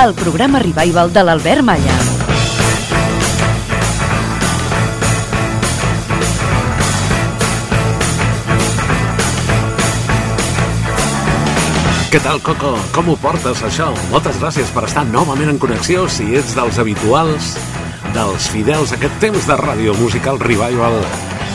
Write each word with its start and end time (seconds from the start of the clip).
El 0.00 0.14
programa 0.14 0.58
revival 0.62 1.10
de 1.12 1.22
l'Albert 1.26 1.60
Malla. 1.60 1.94
Què 12.10 12.20
tal, 12.24 12.40
Coco? 12.40 12.72
Com 12.94 13.10
ho 13.12 13.16
portes, 13.20 13.60
això? 13.68 13.90
Moltes 14.08 14.40
gràcies 14.40 14.72
per 14.72 14.86
estar 14.88 15.04
novament 15.10 15.52
en 15.52 15.60
connexió, 15.60 16.06
si 16.08 16.30
ets 16.40 16.56
dels 16.56 16.80
habituals, 16.80 17.52
dels 18.16 18.48
fidels, 18.54 18.96
aquest 18.96 19.20
temps 19.20 19.50
de 19.52 19.60
ràdio 19.60 19.98
musical 20.00 20.40
revival 20.40 20.96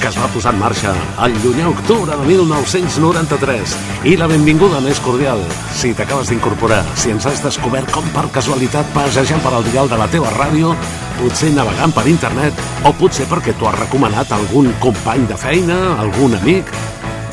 que 0.05 0.11
es 0.11 0.17
va 0.21 0.27
posar 0.29 0.51
en 0.53 0.59
marxa 0.61 0.91
el 1.25 1.33
llunyà 1.41 1.65
octubre 1.71 2.13
de 2.13 2.27
1993. 2.27 3.73
I 4.11 4.13
la 4.19 4.27
benvinguda 4.29 4.77
més 4.85 5.01
cordial, 5.01 5.41
si 5.73 5.95
t'acabes 5.97 6.29
d'incorporar, 6.29 6.83
si 6.93 7.09
ens 7.15 7.25
has 7.25 7.41
descobert 7.41 7.89
com 7.95 8.05
per 8.13 8.27
casualitat 8.37 8.93
passejant 8.93 9.41
per 9.41 9.55
al 9.57 9.65
dial 9.71 9.89
de 9.89 9.97
la 9.97 10.09
teva 10.13 10.29
ràdio, 10.37 10.75
potser 11.17 11.49
navegant 11.57 11.95
per 11.97 12.05
internet, 12.11 12.65
o 12.85 12.93
potser 13.01 13.25
perquè 13.31 13.57
t'ho 13.57 13.71
ha 13.71 13.77
recomanat 13.79 14.37
algun 14.37 14.69
company 14.83 15.25
de 15.31 15.41
feina, 15.41 15.79
algun 15.97 16.37
amic, 16.37 16.69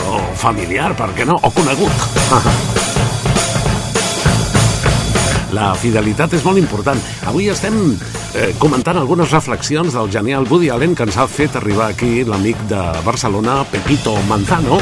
o 0.08 0.22
familiar, 0.32 0.94
per 0.96 1.12
què 1.12 1.28
no, 1.28 1.36
o 1.44 1.52
conegut. 1.52 2.71
La 5.52 5.72
fidelitat 5.76 6.32
és 6.38 6.44
molt 6.46 6.56
important. 6.56 6.98
Avui 7.28 7.50
estem 7.52 7.74
eh, 7.92 8.52
comentant 8.60 8.96
algunes 8.96 9.32
reflexions 9.34 9.92
del 9.92 10.08
genial 10.12 10.46
Woody 10.48 10.70
Allen 10.72 10.94
que 10.96 11.04
ens 11.04 11.18
ha 11.20 11.26
fet 11.28 11.58
arribar 11.60 11.90
aquí 11.92 12.24
l'amic 12.24 12.60
de 12.70 12.80
Barcelona, 13.04 13.60
Pepito 13.68 14.14
Manzano, 14.30 14.80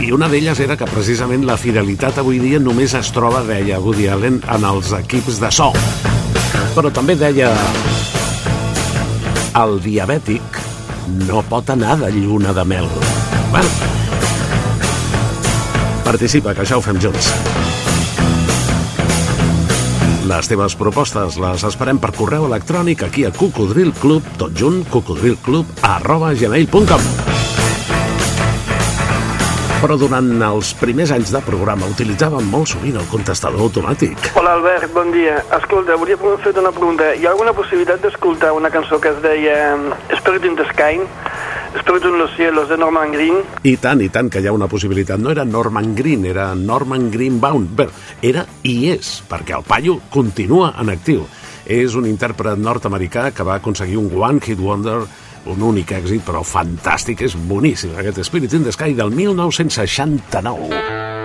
i 0.00 0.10
una 0.12 0.28
d'elles 0.32 0.58
era 0.64 0.76
que 0.80 0.88
precisament 0.88 1.44
la 1.46 1.58
fidelitat 1.60 2.18
avui 2.22 2.40
dia 2.40 2.60
només 2.60 2.96
es 2.96 3.12
troba, 3.12 3.44
deia 3.44 3.80
Woody 3.80 4.08
Allen, 4.12 4.40
en 4.56 4.64
els 4.64 4.92
equips 4.96 5.40
de 5.44 5.52
so. 5.52 5.70
Però 6.76 6.92
també 6.92 7.16
deia 7.20 7.52
el 9.56 9.78
diabètic 9.84 10.58
no 11.28 11.44
pot 11.48 11.70
anar 11.72 11.96
de 12.00 12.10
lluna 12.16 12.52
de 12.56 12.64
mel. 12.64 12.88
Bueno, 13.52 13.68
participa, 16.04 16.54
que 16.54 16.64
això 16.64 16.80
ho 16.80 16.84
fem 16.84 17.00
junts. 17.00 17.32
Les 20.26 20.48
teves 20.50 20.74
propostes 20.74 21.36
les 21.38 21.62
esperem 21.68 22.00
per 22.02 22.08
correu 22.16 22.48
electrònic 22.48 23.04
aquí 23.06 23.22
a 23.28 23.30
cocodrilclub, 23.30 24.24
tot 24.40 24.56
junt, 24.58 24.80
cocodrilclub, 24.90 25.68
arroba 25.86 26.32
gmail.com. 26.34 27.04
Però 29.76 29.98
durant 30.00 30.32
els 30.48 30.72
primers 30.80 31.12
anys 31.14 31.30
de 31.30 31.42
programa 31.46 31.86
utilitzàvem 31.92 32.48
molt 32.50 32.72
sovint 32.72 32.98
el 32.98 33.06
contestador 33.12 33.68
automàtic. 33.68 34.32
Hola 34.34 34.56
Albert, 34.56 34.90
bon 34.96 35.14
dia. 35.14 35.36
Escolta, 35.60 35.94
volia 36.00 36.18
fer 36.18 36.56
una 36.58 36.74
pregunta. 36.74 37.12
Hi 37.14 37.28
ha 37.28 37.30
alguna 37.36 37.54
possibilitat 37.54 38.02
d'escoltar 38.02 38.50
una 38.56 38.72
cançó 38.74 38.98
que 38.98 39.14
es 39.14 39.22
deia 39.22 39.76
Spirit 40.16 40.48
in 40.50 40.58
the 40.58 40.66
Sky? 40.72 41.06
Spirit 41.80 42.04
in 42.04 42.18
los 42.18 42.34
cielos 42.36 42.68
de 42.68 42.76
Norman 42.76 43.12
Green? 43.12 43.42
I 43.62 43.76
tant, 43.76 44.00
i 44.00 44.08
tant, 44.12 44.30
que 44.30 44.40
hi 44.40 44.48
ha 44.48 44.54
una 44.54 44.68
possibilitat. 44.68 45.20
No 45.20 45.30
era 45.30 45.44
Norman 45.44 45.94
Green, 45.94 46.24
era 46.26 46.54
Norman 46.54 47.10
Greenbaum. 47.10 47.68
Bé, 47.76 47.88
era 48.22 48.46
i 48.62 48.90
és, 48.92 49.20
perquè 49.28 49.56
el 49.58 49.66
paio 49.66 50.00
continua 50.10 50.72
en 50.80 50.94
actiu. 50.94 51.26
És 51.66 51.96
un 51.98 52.06
intèrpret 52.06 52.60
nord-americà 52.62 53.30
que 53.34 53.46
va 53.46 53.58
aconseguir 53.60 53.98
un 53.98 54.10
One 54.14 54.42
Hit 54.44 54.62
Wonder 54.62 55.00
un 55.46 55.62
únic 55.62 55.92
èxit, 55.94 56.24
però 56.26 56.42
fantàstic, 56.42 57.22
és 57.26 57.36
boníssim, 57.48 57.94
aquest 57.98 58.24
Spirit 58.26 58.58
in 58.58 58.66
the 58.66 58.74
Sky 58.74 58.96
del 58.98 59.14
1969. 59.14 61.15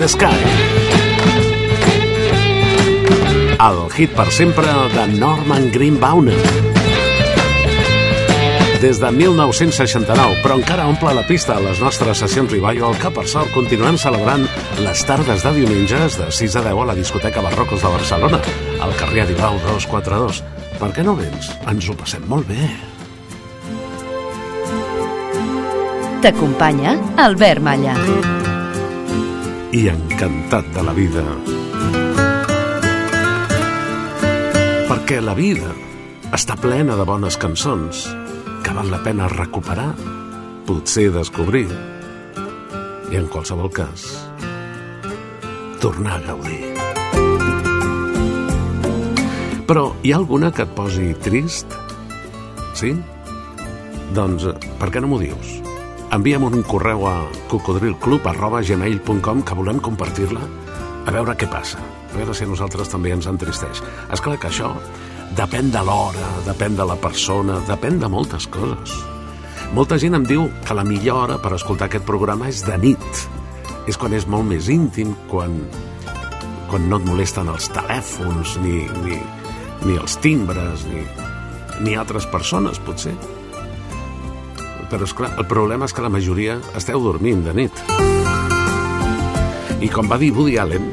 The 0.00 0.08
Sky. 0.08 0.32
El 3.60 3.80
hit 3.92 4.14
per 4.16 4.24
sempre 4.32 4.72
de 4.94 5.04
Norman 5.18 5.68
Greenbaum. 5.74 6.30
Des 8.80 8.96
de 8.96 9.10
1969, 9.12 10.40
però 10.40 10.56
encara 10.56 10.88
omple 10.88 11.12
la 11.12 11.26
pista 11.28 11.58
a 11.58 11.60
les 11.60 11.82
nostres 11.84 12.24
sessions 12.24 12.48
Revival, 12.48 12.96
que 12.96 13.12
per 13.12 13.26
sort 13.28 13.52
continuem 13.52 14.00
celebrant 14.00 14.48
les 14.80 15.04
tardes 15.04 15.44
de 15.44 15.52
diumenges 15.60 16.16
de 16.16 16.32
6 16.32 16.56
a 16.56 16.64
10 16.70 16.80
a 16.80 16.88
la 16.88 16.96
discoteca 16.96 17.44
Barrocos 17.44 17.84
de 17.84 17.92
Barcelona, 17.92 18.40
al 18.80 18.96
carrer 18.96 19.26
Aribau 19.26 19.60
242. 19.68 20.40
Per 20.80 20.92
què 20.96 21.04
no 21.04 21.18
vens? 21.20 21.52
Ens 21.68 21.92
ho 21.92 22.00
passem 22.00 22.24
molt 22.24 22.48
bé. 22.48 22.72
T'acompanya 26.24 26.96
Albert 27.20 27.60
Malla. 27.60 28.39
I 29.70 29.84
encantat 29.86 30.66
de 30.74 30.82
la 30.82 30.90
vida. 30.90 31.22
Perquè 34.88 35.20
la 35.22 35.36
vida 35.38 35.70
està 36.34 36.56
plena 36.58 36.96
de 36.98 37.06
bones 37.06 37.38
cançons 37.38 38.00
que 38.66 38.74
val 38.74 38.90
la 38.90 38.98
pena 39.04 39.28
recuperar, 39.30 39.92
potser 40.66 41.06
descobrir 41.14 41.68
i, 41.70 43.14
en 43.14 43.30
qualsevol 43.30 43.70
cas, 43.70 44.10
tornar 45.78 46.18
a 46.18 46.26
gaudir. 46.32 46.74
Però 49.70 49.92
hi 50.02 50.10
ha 50.10 50.18
alguna 50.18 50.50
que 50.50 50.66
et 50.66 50.74
posi 50.74 51.12
trist? 51.22 51.78
Sí? 52.74 52.96
Doncs 54.18 54.50
per 54.82 54.90
què 54.90 54.98
no 54.98 55.14
m'ho 55.14 55.22
dius? 55.22 55.60
Envia'm 56.10 56.42
un 56.42 56.64
correu 56.66 57.04
a 57.06 57.22
cocodrilclub.gmail.com 57.46 59.42
que 59.46 59.54
volem 59.54 59.78
compartir-la 59.78 60.42
a 61.06 61.12
veure 61.14 61.36
què 61.38 61.46
passa, 61.46 61.78
a 61.78 62.16
veure 62.16 62.34
si 62.34 62.42
a 62.42 62.50
nosaltres 62.50 62.90
també 62.90 63.12
ens 63.14 63.28
entristeix. 63.30 63.78
És 64.10 64.18
clar 64.18 64.34
que 64.42 64.50
això 64.50 64.74
depèn 65.38 65.70
de 65.70 65.78
l'hora, 65.86 66.26
depèn 66.48 66.74
de 66.74 66.82
la 66.90 66.98
persona, 66.98 67.62
depèn 67.68 68.02
de 68.02 68.10
moltes 68.10 68.50
coses. 68.50 68.90
Molta 69.70 70.02
gent 70.02 70.18
em 70.18 70.26
diu 70.26 70.50
que 70.66 70.74
la 70.74 70.82
millor 70.82 71.16
hora 71.28 71.38
per 71.38 71.54
escoltar 71.54 71.86
aquest 71.86 72.06
programa 72.10 72.50
és 72.50 72.66
de 72.66 72.74
nit. 72.82 73.22
És 73.86 73.94
quan 73.94 74.10
és 74.10 74.26
molt 74.26 74.50
més 74.50 74.66
íntim, 74.66 75.14
quan, 75.30 75.62
quan 76.72 76.90
no 76.90 76.98
et 76.98 77.06
molesten 77.06 77.46
els 77.54 77.70
telèfons, 77.70 78.58
ni, 78.66 78.82
ni, 79.06 79.22
ni 79.86 79.94
els 79.94 80.18
timbres, 80.18 80.90
ni, 80.90 81.06
ni 81.86 81.94
altres 81.94 82.26
persones, 82.34 82.82
potser 82.82 83.14
però 84.90 85.06
és 85.06 85.14
clar, 85.16 85.30
el 85.38 85.46
problema 85.48 85.86
és 85.86 85.94
que 85.94 86.02
la 86.04 86.12
majoria 86.12 86.58
esteu 86.76 87.00
dormint 87.02 87.44
de 87.46 87.54
nit. 87.54 87.72
I 89.80 89.88
com 89.88 90.08
va 90.10 90.18
dir 90.20 90.32
Woody 90.36 90.58
Allen, 90.60 90.90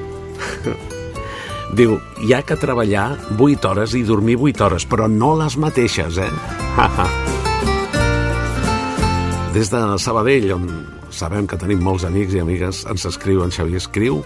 diu, 1.79 1.97
hi 2.23 2.33
ha 2.33 2.41
que 2.45 2.55
treballar 2.59 3.17
8 3.35 3.71
hores 3.71 3.95
i 3.97 4.03
dormir 4.07 4.37
8 4.39 4.63
hores, 4.67 4.85
però 4.87 5.09
no 5.11 5.35
les 5.41 5.57
mateixes, 5.59 6.17
eh? 6.21 6.31
Des 9.57 9.71
de 9.73 9.81
Sabadell, 9.97 10.51
on 10.53 10.67
sabem 11.09 11.47
que 11.49 11.57
tenim 11.57 11.81
molts 11.81 12.05
amics 12.05 12.33
i 12.37 12.39
amigues, 12.43 12.85
ens 12.89 13.05
escriu 13.09 13.43
en 13.43 13.51
Xavier 13.51 13.81
Escriu, 13.81 14.21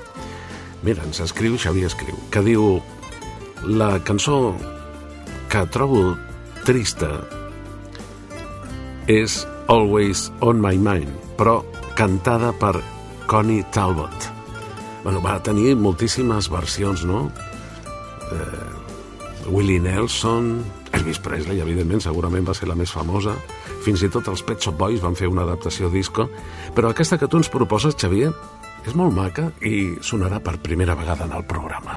mira, 0.83 1.03
ens 1.07 1.21
escriu 1.23 1.55
Xavier 1.61 1.87
Escriu, 1.87 2.17
que 2.33 2.41
diu, 2.43 2.81
la 3.63 3.99
cançó 4.03 4.55
que 5.51 5.63
trobo 5.71 6.17
trista 6.65 7.09
és 9.11 9.41
Always 9.71 10.33
on 10.43 10.59
My 10.59 10.75
Mind, 10.75 11.07
però 11.39 11.61
cantada 11.95 12.51
per 12.51 12.81
Connie 13.25 13.63
Talbot. 13.71 14.25
Bueno, 15.05 15.21
va 15.23 15.37
tenir 15.39 15.77
moltíssimes 15.79 16.49
versions, 16.51 17.05
no? 17.07 17.31
Eh, 18.35 19.47
Willie 19.47 19.79
Nelson, 19.79 20.57
Elvis 20.91 21.21
Presley, 21.23 21.61
evidentment, 21.63 22.03
segurament 22.03 22.49
va 22.49 22.57
ser 22.57 22.67
la 22.67 22.75
més 22.75 22.91
famosa. 22.91 23.37
Fins 23.85 24.03
i 24.03 24.11
tot 24.11 24.27
els 24.27 24.43
Pet 24.43 24.59
Shop 24.59 24.75
Boys 24.75 24.99
van 24.99 25.15
fer 25.15 25.31
una 25.31 25.47
adaptació 25.47 25.87
disco. 25.87 26.27
Però 26.75 26.91
aquesta 26.91 27.15
que 27.15 27.31
tu 27.31 27.39
ens 27.39 27.47
proposes, 27.47 27.95
Xavier, 27.95 28.33
és 28.83 28.99
molt 28.99 29.15
maca 29.15 29.53
i 29.63 29.95
sonarà 30.03 30.43
per 30.43 30.59
primera 30.59 30.99
vegada 30.99 31.31
en 31.31 31.39
el 31.39 31.47
programa. 31.47 31.95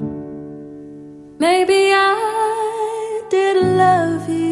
Maybe 1.43 1.91
I 1.91 3.21
didn't 3.29 3.75
love 3.75 4.29
you 4.31 4.44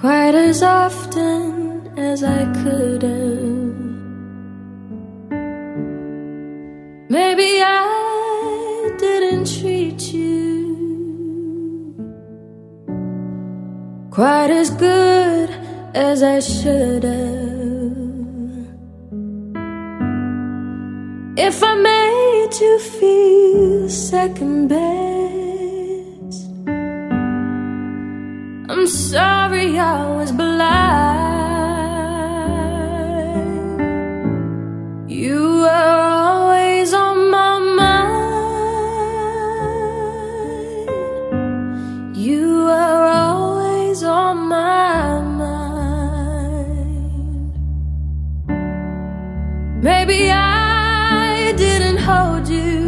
quite 0.00 0.34
as 0.34 0.62
often 0.62 1.92
as 1.98 2.22
I 2.24 2.44
could 2.62 3.02
have. 3.02 3.80
Maybe 7.10 7.60
I 7.62 8.90
didn't 8.96 9.44
treat 9.60 10.00
you 10.14 10.30
quite 14.10 14.50
as 14.50 14.70
good 14.70 15.50
as 15.94 16.22
I 16.22 16.40
should 16.40 17.04
have. 17.04 17.60
If 21.36 21.62
I 21.62 21.74
made 21.74 22.52
you 22.58 22.78
feel 22.78 23.88
second 23.90 24.68
best, 24.68 25.49
I'm 28.70 28.86
sorry 28.86 29.76
I 29.80 30.06
was 30.14 30.30
blind. 30.30 30.70
You 35.10 35.62
were 35.62 36.00
always 36.28 36.94
on 36.94 37.30
my 37.32 37.58
mind. 37.80 38.16
You 42.16 42.66
were 42.66 43.06
always 43.24 44.04
on 44.04 44.36
my 44.46 45.20
mind. 45.20 45.82
Maybe 49.82 50.30
I 50.30 51.52
didn't 51.56 51.98
hold 51.98 52.46
you 52.48 52.78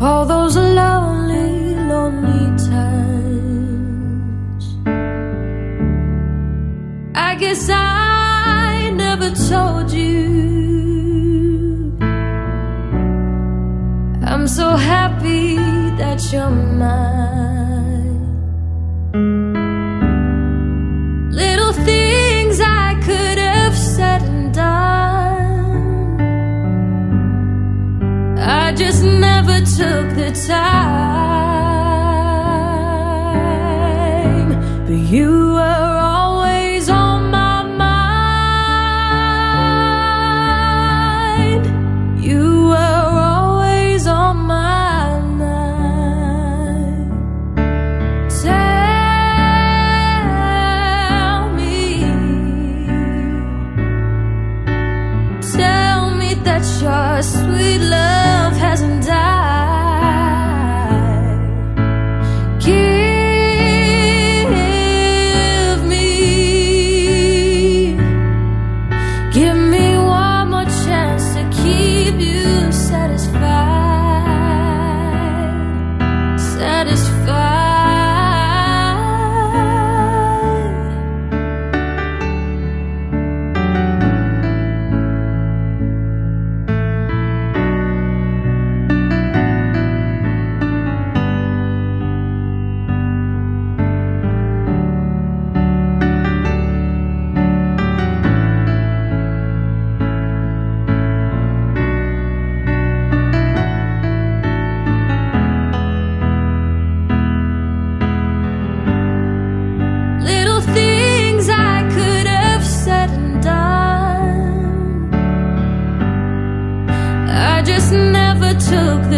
all 0.00 0.24
those 0.26 0.56
lonely, 0.56 1.21
guess 7.52 7.68
I 7.68 8.90
never 8.94 9.28
told 9.30 9.92
you. 9.92 10.22
I'm 14.24 14.48
so 14.48 14.76
happy 14.76 15.56
that 16.00 16.32
you're 16.32 16.48
mine. 16.48 18.20
Little 21.30 21.74
things 21.74 22.58
I 22.60 22.94
could 23.04 23.36
have 23.36 23.76
said 23.76 24.22
and 24.22 24.54
done. 24.54 26.20
I 28.38 28.72
just 28.72 29.04
never 29.04 29.60
took 29.78 30.06
the 30.20 30.30
time. 30.48 30.92
But 34.86 35.00
you 35.14 35.41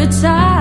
the 0.05 0.21
time. 0.21 0.54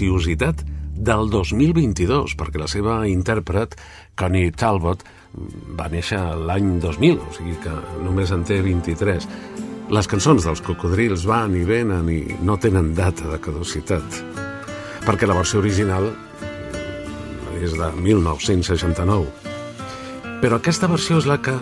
Preciositat 0.00 0.62
del 0.96 1.28
2022, 1.28 2.32
perquè 2.36 2.60
la 2.60 2.68
seva 2.68 3.02
intèrpret, 3.08 3.74
Connie 4.16 4.50
Talbot, 4.52 5.02
va 5.76 5.88
néixer 5.92 6.20
l'any 6.40 6.78
2000, 6.80 7.18
o 7.20 7.32
sigui 7.36 7.56
que 7.60 7.72
només 8.00 8.32
en 8.32 8.44
té 8.48 8.62
23. 8.64 9.26
Les 9.92 10.08
cançons 10.08 10.44
dels 10.44 10.62
cocodrils 10.64 11.26
van 11.28 11.52
i 11.56 11.64
venen 11.68 12.08
i 12.08 12.20
no 12.40 12.56
tenen 12.56 12.94
data 12.96 13.28
de 13.28 13.38
caducitat, 13.44 14.20
perquè 15.04 15.28
la 15.28 15.36
versió 15.36 15.60
original 15.60 16.08
és 17.60 17.76
de 17.76 17.90
1969. 18.00 19.28
Però 20.40 20.56
aquesta 20.56 20.88
versió 20.88 21.18
és 21.20 21.28
la 21.28 21.36
que 21.44 21.58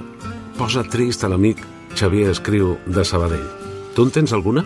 posa 0.59 0.87
trist 0.87 1.26
a 1.26 1.33
l'amic 1.33 1.59
Xavier 1.99 2.30
Escriu 2.30 2.76
de 2.87 3.02
Sabadell. 3.02 3.50
Tu 3.97 4.07
en 4.07 4.14
tens 4.14 4.33
alguna? 4.33 4.62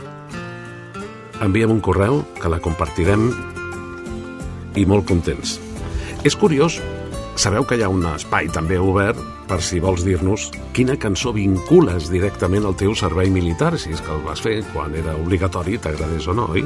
Envia'm 1.41 1.73
un 1.73 1.81
correu, 1.81 2.21
que 2.37 2.53
la 2.53 2.61
compartirem 2.61 3.31
i 4.77 4.87
molt 4.89 5.07
contents. 5.09 5.59
És 6.25 6.37
curiós, 6.39 6.79
sabeu 7.37 7.67
que 7.67 7.77
hi 7.79 7.85
ha 7.85 7.91
un 7.93 8.05
espai 8.13 8.51
també 8.53 8.79
obert 8.79 9.21
per 9.49 9.61
si 9.65 9.81
vols 9.83 10.05
dir-nos 10.07 10.51
quina 10.73 10.97
cançó 11.01 11.33
vincules 11.35 12.09
directament 12.13 12.65
al 12.69 12.77
teu 12.79 12.95
servei 12.97 13.31
militar, 13.31 13.75
si 13.79 13.93
és 13.93 14.01
que 14.01 14.15
el 14.15 14.23
vas 14.25 14.41
fer 14.41 14.61
quan 14.73 14.95
era 14.97 15.17
obligatori, 15.19 15.77
t'agradés 15.83 16.29
o 16.31 16.37
no, 16.37 16.47
oi? 16.55 16.65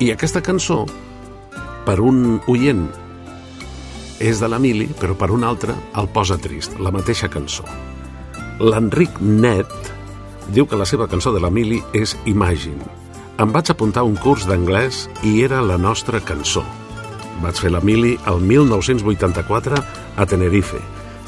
I 0.00 0.10
aquesta 0.14 0.40
cançó, 0.42 0.82
per 1.86 2.00
un 2.00 2.40
oient, 2.48 2.88
és 4.20 4.40
de 4.40 4.48
l'Emili, 4.52 4.88
però 5.00 5.14
per 5.16 5.30
un 5.32 5.44
altre 5.48 5.76
el 5.96 6.10
posa 6.12 6.36
trist, 6.40 6.76
la 6.80 6.92
mateixa 6.92 7.30
cançó. 7.32 7.64
L'Enric 8.60 9.20
Net 9.20 9.70
diu 10.52 10.66
que 10.66 10.76
la 10.76 10.88
seva 10.88 11.08
cançó 11.08 11.32
de 11.32 11.40
l'Emili 11.40 11.80
és 11.96 12.16
Imagine. 12.28 12.84
Em 13.40 13.48
vaig 13.54 13.70
apuntar 13.72 14.02
a 14.02 14.04
un 14.04 14.18
curs 14.20 14.42
d'anglès 14.44 15.06
i 15.24 15.38
era 15.40 15.62
la 15.64 15.78
nostra 15.80 16.18
cançó. 16.20 16.60
Vaig 17.40 17.56
fer 17.56 17.70
l'Emili 17.72 18.10
el 18.28 18.42
1984 18.44 19.78
a 20.20 20.26
Tenerife. 20.28 20.76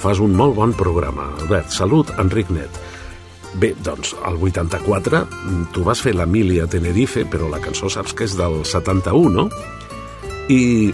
Fas 0.03 0.21
un 0.21 0.35
molt 0.37 0.53
bon 0.59 0.75
programa, 0.77 1.31
Albert. 1.41 1.71
Salut, 1.73 2.11
Enric 2.21 2.51
Net. 2.53 2.77
Bé, 3.57 3.71
doncs, 3.81 4.13
al 4.29 4.37
84 4.37 5.23
tu 5.73 5.87
vas 5.87 6.05
fer 6.05 6.13
l'Emili 6.13 6.61
a 6.61 6.69
Tenerife, 6.69 7.25
però 7.25 7.49
la 7.49 7.63
cançó 7.65 7.89
saps 7.89 8.13
que 8.13 8.29
és 8.29 8.37
del 8.37 8.61
71, 8.69 9.33
no? 9.33 9.49
I 10.53 10.93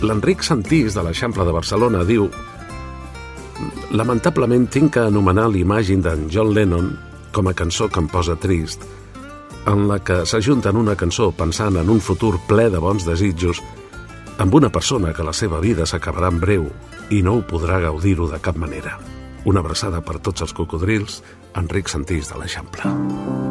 l'Enric 0.00 0.46
Santís, 0.48 0.96
de 0.96 1.04
l'Eixample 1.04 1.44
de 1.44 1.52
Barcelona, 1.58 2.06
diu 2.08 2.30
Lamentablement 3.92 4.64
tinc 4.72 4.94
que 4.96 5.04
anomenar 5.10 5.50
l'imàgine 5.52 6.06
d'en 6.08 6.28
John 6.32 6.54
Lennon 6.56 6.94
com 7.36 7.52
a 7.52 7.54
cançó 7.56 7.90
que 7.92 8.00
em 8.00 8.08
posa 8.08 8.36
trist, 8.40 8.84
en 9.68 9.88
la 9.88 9.98
que 10.00 10.22
s'ajunten 10.26 10.76
una 10.80 10.96
cançó 10.96 11.30
pensant 11.36 11.76
en 11.76 11.90
un 11.92 12.00
futur 12.00 12.38
ple 12.48 12.68
de 12.72 12.80
bons 12.80 13.04
desitjos 13.04 13.60
amb 14.38 14.54
una 14.54 14.70
persona 14.72 15.12
que 15.12 15.26
la 15.26 15.34
seva 15.34 15.60
vida 15.60 15.86
s'acabarà 15.86 16.30
en 16.32 16.40
breu 16.40 16.68
i 17.10 17.20
no 17.26 17.36
ho 17.36 17.44
podrà 17.44 17.80
gaudir-ho 17.82 18.30
de 18.30 18.40
cap 18.40 18.56
manera. 18.56 18.96
Una 19.44 19.60
abraçada 19.64 20.00
per 20.04 20.18
tots 20.22 20.46
els 20.46 20.54
cocodrils, 20.54 21.20
Enric 21.58 21.92
Santís 21.92 22.32
de 22.32 22.40
l'Eixample. 22.40 23.47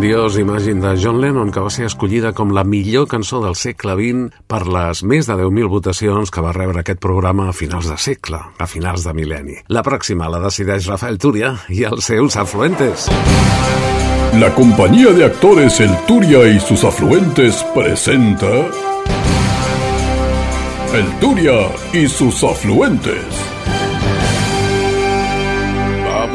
Grandiós 0.00 0.38
Imagine 0.38 0.80
de 0.80 0.96
John 0.96 1.20
Lennon, 1.20 1.50
que 1.52 1.60
va 1.60 1.68
ser 1.68 1.84
escollida 1.84 2.30
com 2.32 2.54
la 2.56 2.62
millor 2.64 3.04
cançó 3.04 3.42
del 3.42 3.52
segle 3.52 3.92
XX 3.98 4.38
per 4.48 4.62
les 4.64 5.02
més 5.04 5.28
de 5.28 5.36
10.000 5.36 5.68
votacions 5.68 6.32
que 6.32 6.40
va 6.40 6.54
rebre 6.56 6.80
aquest 6.80 7.02
programa 7.04 7.50
a 7.50 7.52
finals 7.52 7.90
de 7.90 7.98
segle, 8.00 8.40
a 8.40 8.66
finals 8.66 9.04
de 9.04 9.12
mil·lenni. 9.12 9.58
La 9.68 9.84
pròxima 9.84 10.30
la 10.32 10.40
decideix 10.40 10.88
Rafael 10.88 11.20
Túria 11.20 11.52
i 11.68 11.84
els 11.84 12.08
seus 12.08 12.40
afluentes. 12.40 13.10
La 14.40 14.54
compañía 14.56 15.12
de 15.12 15.26
actores 15.26 15.80
El 15.80 15.92
Turia 16.08 16.48
y 16.48 16.58
sus 16.60 16.82
afluentes 16.82 17.62
presenta 17.74 18.56
El 20.96 21.12
Turia 21.20 21.68
y 21.92 22.08
sus 22.08 22.42
afluentes. 22.42 23.49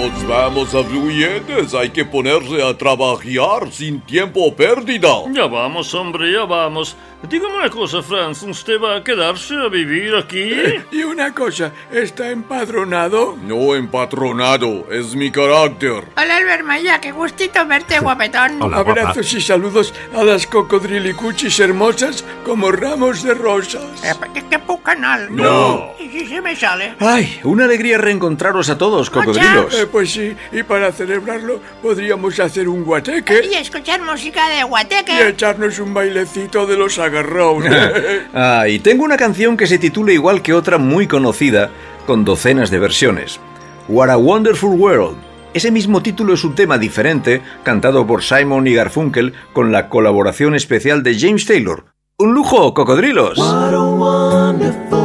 Vamos, 0.05 0.27
vamos, 0.27 0.75
afluentes, 0.75 1.73
hay 1.73 1.89
que 1.89 2.05
ponerse 2.05 2.61
a 2.61 2.77
trabajar 2.77 3.71
sin 3.71 3.99
tiempo 4.01 4.55
pérdida. 4.55 5.09
Ya 5.31 5.47
vamos, 5.47 5.91
hombre, 5.95 6.31
ya 6.31 6.45
vamos. 6.45 6.95
Dígame 7.27 7.55
una 7.55 7.69
cosa, 7.71 8.03
Franz, 8.03 8.43
¿usted 8.43 8.79
va 8.79 8.97
a 8.97 9.03
quedarse 9.03 9.55
a 9.55 9.67
vivir 9.67 10.13
aquí? 10.15 10.51
Y 10.91 11.01
una 11.01 11.33
cosa, 11.33 11.71
¿está 11.91 12.29
empadronado? 12.29 13.35
No 13.47 13.73
empatronado, 13.73 14.85
es 14.91 15.15
mi 15.15 15.31
carácter. 15.31 16.03
Hola 16.15 16.37
Albert 16.37 16.63
Maya, 16.63 17.01
qué 17.01 17.11
gustito 17.11 17.65
verte, 17.65 17.99
guapetón. 17.99 18.61
Hola, 18.61 18.81
guapa. 18.81 19.01
Abrazos 19.01 19.33
y 19.33 19.41
saludos 19.41 19.91
a 20.15 20.23
las 20.23 20.45
cocodrilicuchis 20.45 21.59
hermosas 21.59 22.23
como 22.45 22.71
ramos 22.71 23.23
de 23.23 23.33
rosas. 23.33 24.03
Eh, 24.03 24.13
¿Qué, 24.31 24.45
qué 24.47 24.59
pucanal? 24.59 25.35
No. 25.35 25.93
¿Y 25.99 26.09
si 26.09 26.27
se 26.27 26.41
me 26.41 26.55
sale? 26.55 26.93
Ay, 26.99 27.39
una 27.43 27.65
alegría 27.65 27.97
reencontraros 27.97 28.69
a 28.69 28.77
todos, 28.77 29.09
cocodrilos. 29.09 29.73
Eh, 29.73 29.87
pues 29.95 30.11
sí, 30.11 30.35
y 30.51 30.61
para 30.61 30.91
celebrarlo 30.91 31.61
podríamos 31.81 32.37
hacer 32.41 32.67
un 32.67 32.83
guateque 32.83 33.49
Y 33.49 33.55
escuchar 33.55 34.01
música 34.01 34.49
de 34.49 34.59
y 34.59 34.63
guateque. 34.63 35.29
echarnos 35.29 35.79
un 35.79 35.93
bailecito 35.93 36.67
de 36.67 36.75
los 36.75 36.99
agarrados. 36.99 37.63
Ah, 38.33 38.67
y 38.67 38.79
tengo 38.79 39.05
una 39.05 39.15
canción 39.15 39.55
que 39.55 39.67
se 39.67 39.77
titula 39.77 40.11
igual 40.11 40.41
que 40.41 40.51
otra 40.51 40.77
muy 40.77 41.07
conocida, 41.07 41.69
con 42.05 42.25
docenas 42.25 42.69
de 42.71 42.79
versiones. 42.79 43.39
What 43.87 44.09
a 44.09 44.17
Wonderful 44.17 44.77
World. 44.77 45.15
Ese 45.53 45.71
mismo 45.71 46.01
título 46.01 46.33
es 46.33 46.43
un 46.43 46.55
tema 46.55 46.77
diferente, 46.77 47.41
cantado 47.63 48.05
por 48.05 48.21
Simon 48.21 48.67
y 48.67 48.73
Garfunkel, 48.73 49.33
con 49.53 49.71
la 49.71 49.87
colaboración 49.87 50.55
especial 50.55 51.03
de 51.03 51.17
James 51.17 51.45
Taylor. 51.45 51.85
¡Un 52.17 52.33
lujo, 52.33 52.73
cocodrilos! 52.73 53.37
What 53.37 53.73
a 53.73 53.79
wonderful, 53.79 53.95
wonderful 53.99 55.04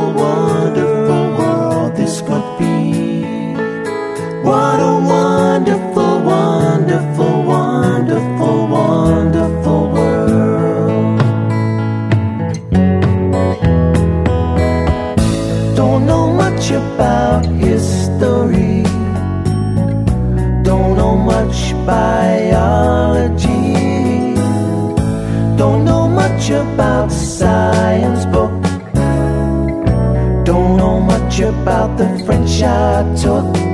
French 32.30 32.62
I 32.62 33.02
took, 33.16 33.69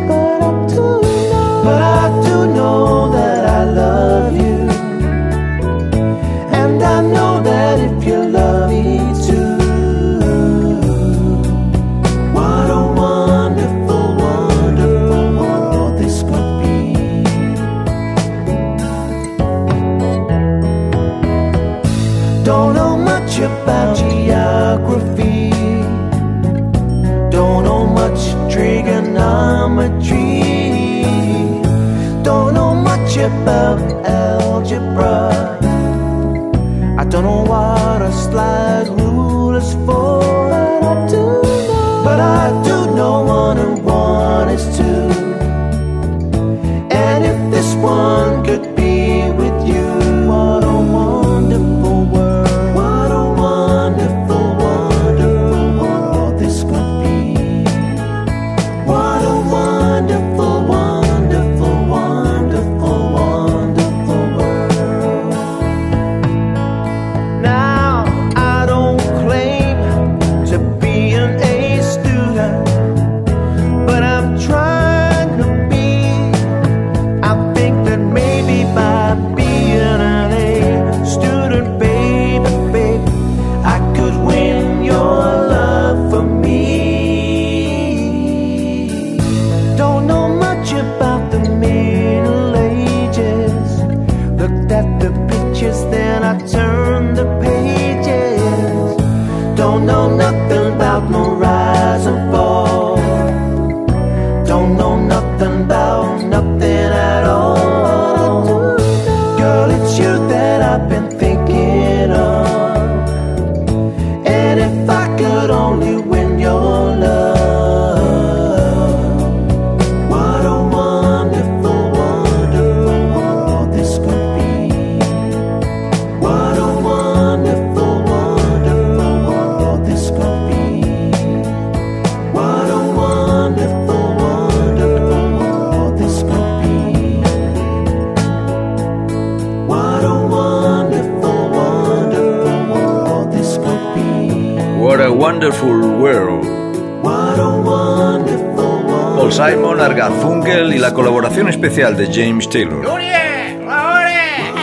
y 150.77 150.79
la 150.79 150.93
colaboración 150.93 151.49
especial 151.49 151.97
de 151.97 152.07
James 152.13 152.49
Taylor. 152.51 152.85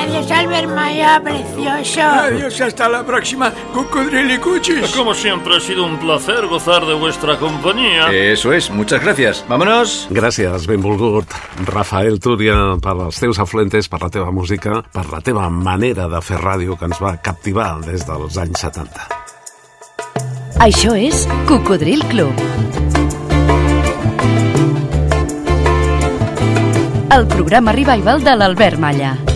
Adiós, 0.03 0.29
Albert 0.31 0.69
Maya, 0.69 1.19
precioso. 1.23 2.01
Adiós, 2.01 2.61
hasta 2.61 2.87
la 2.87 3.03
próxima, 3.03 3.51
cocodrilicuchis. 3.73 4.91
Como 4.95 5.15
siempre 5.15 5.57
ha 5.57 5.59
sido 5.59 5.85
un 5.85 5.97
placer 5.97 6.45
gozar 6.45 6.85
de 6.85 6.93
vuestra 6.93 7.39
compañía. 7.39 8.11
Eso 8.11 8.53
es, 8.53 8.69
muchas 8.69 9.01
gracias. 9.01 9.43
Vámonos. 9.49 10.07
Gràcies, 10.11 10.67
benvolgut 10.67 11.25
Rafael 11.65 12.19
Túria, 12.19 12.77
per 12.77 12.93
els 13.07 13.17
teus 13.17 13.39
afluentes, 13.41 13.89
per 13.89 14.03
la 14.03 14.11
teva 14.13 14.29
música, 14.31 14.83
per 14.93 15.07
la 15.09 15.21
teva 15.25 15.49
manera 15.49 16.05
de 16.11 16.21
fer 16.21 16.37
ràdio 16.37 16.77
que 16.77 16.91
ens 16.91 17.01
va 17.01 17.17
captivar 17.17 17.79
des 17.81 18.05
dels 18.05 18.37
anys 18.37 18.61
70. 18.61 19.09
Això 20.61 20.93
és 20.93 21.25
Cocodril 21.49 22.05
Club. 22.13 23.02
El 27.15 27.27
programa 27.27 27.71
revival 27.71 28.23
de 28.23 28.35
l'Albert 28.35 28.79
Malla. 28.79 29.32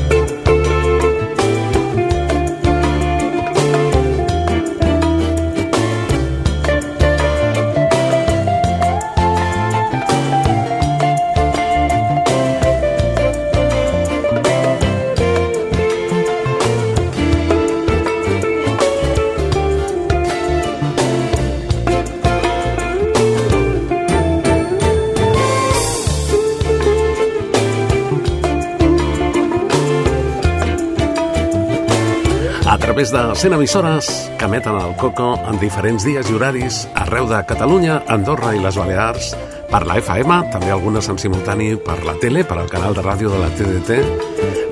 Través 32.97 33.11
de 33.11 33.35
100 33.35 33.53
emissores 33.53 34.31
que 34.39 34.45
emeten 34.45 34.73
el 34.73 34.95
Coco 34.95 35.39
en 35.47 35.59
diferents 35.59 36.01
dies 36.01 36.31
i 36.31 36.33
horaris 36.33 36.79
arreu 36.97 37.27
de 37.29 37.37
Catalunya, 37.45 37.99
Andorra 38.09 38.55
i 38.57 38.61
les 38.63 38.73
Balears, 38.73 39.35
per 39.69 39.83
la 39.85 39.99
FM, 40.01 40.39
també 40.49 40.71
algunes 40.73 41.05
en 41.05 41.19
simultani 41.21 41.75
per 41.77 41.99
la 42.07 42.15
tele, 42.17 42.41
per 42.41 42.57
al 42.57 42.71
canal 42.71 42.97
de 42.97 43.03
ràdio 43.05 43.29
de 43.29 43.43
la 43.43 43.51
TDT. 43.53 43.99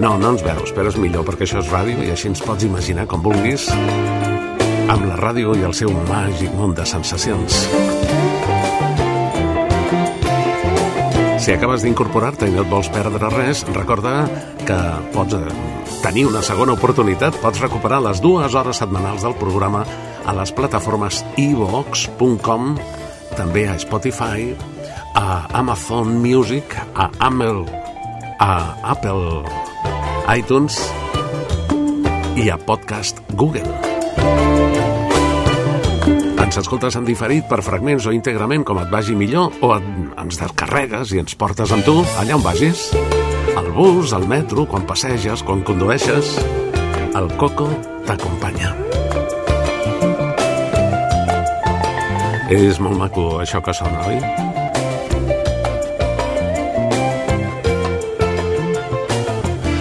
No, 0.01 0.15
no 0.17 0.33
ens 0.33 0.41
veus, 0.41 0.73
però 0.73 0.89
és 0.89 0.97
millor 0.97 1.27
perquè 1.29 1.45
això 1.45 1.61
és 1.61 1.69
ràdio 1.69 2.01
i 2.01 2.09
així 2.15 2.31
ens 2.33 2.41
pots 2.41 2.65
imaginar 2.65 3.05
com 3.05 3.21
vulguis 3.21 3.69
amb 3.69 5.05
la 5.05 5.21
ràdio 5.21 5.53
i 5.53 5.69
el 5.69 5.77
seu 5.77 5.93
màgic 6.09 6.49
món 6.57 6.73
de 6.73 6.89
sensacions. 6.89 7.61
Si 11.45 11.53
acabes 11.53 11.84
d'incorporar-te 11.86 12.47
i 12.49 12.53
no 12.55 12.63
et 12.63 12.69
vols 12.71 12.88
perdre 12.89 13.27
res, 13.29 13.60
recorda 13.69 14.23
que 14.65 14.77
pots 15.13 15.36
eh, 15.38 15.51
tenir 16.01 16.23
una 16.25 16.41
segona 16.41 16.73
oportunitat. 16.73 17.38
Pots 17.38 17.62
recuperar 17.62 17.99
les 18.01 18.17
dues 18.23 18.58
hores 18.58 18.81
setmanals 18.81 19.21
del 19.21 19.38
programa 19.38 19.84
a 20.25 20.34
les 20.34 20.49
plataformes 20.58 21.21
ivox.com, 21.38 22.71
també 23.38 23.67
a 23.69 23.77
Spotify, 23.77 24.55
a 25.13 25.45
Amazon 25.62 26.17
Music, 26.23 26.73
a 26.97 27.12
Amel, 27.29 27.62
a 28.41 28.55
Apple 28.95 29.45
iTunes 30.34 30.81
i 32.41 32.49
a 32.49 32.58
Podcast 32.58 33.21
Google. 33.38 33.69
Ens 36.45 36.60
escoltes 36.62 36.93
en 36.93 37.08
diferit 37.08 37.47
per 37.49 37.58
fragments 37.65 38.05
o 38.05 38.12
íntegrament 38.13 38.62
com 38.69 38.77
et 38.77 38.91
vagi 38.93 39.15
millor 39.17 39.55
o 39.65 39.71
et, 39.73 39.86
ens 40.21 40.38
descarregues 40.38 41.15
i 41.15 41.21
ens 41.23 41.34
portes 41.41 41.73
amb 41.73 41.81
tu 41.88 41.95
allà 42.21 42.38
on 42.38 42.43
vagis. 42.45 42.91
Al 43.58 43.71
bus, 43.73 44.13
al 44.13 44.27
metro, 44.29 44.67
quan 44.69 44.86
passeges, 44.86 45.41
quan 45.41 45.65
condueixes. 45.65 46.36
El 47.17 47.31
Coco 47.41 47.65
t'acompanya. 48.05 48.75
És 52.53 52.77
molt 52.77 53.01
maco 53.01 53.41
això 53.41 53.65
que 53.65 53.73
sona, 53.73 54.05
oi? 54.05 54.21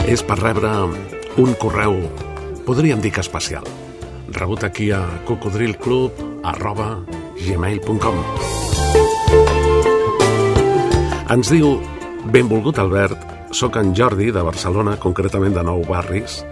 És 0.08 0.24
per 0.24 0.40
rebre 0.40 0.72
un 1.44 1.58
correu, 1.60 1.98
podríem 2.64 3.04
dir 3.04 3.12
que 3.12 3.20
especial, 3.20 3.68
rebut 4.32 4.64
aquí 4.64 4.94
a 4.96 5.04
cocodrilclub 5.28 6.32
arroba 6.44 7.00
gmail.com 7.40 8.20
Ens 11.34 11.50
diu 11.50 11.78
Benvolgut 12.30 12.78
Albert, 12.78 13.24
sóc 13.56 13.78
en 13.80 13.94
Jordi 13.96 14.30
de 14.32 14.42
Barcelona, 14.44 14.98
concretament 15.00 15.56
de 15.56 15.64
Nou 15.64 15.82
Barris, 15.88 16.42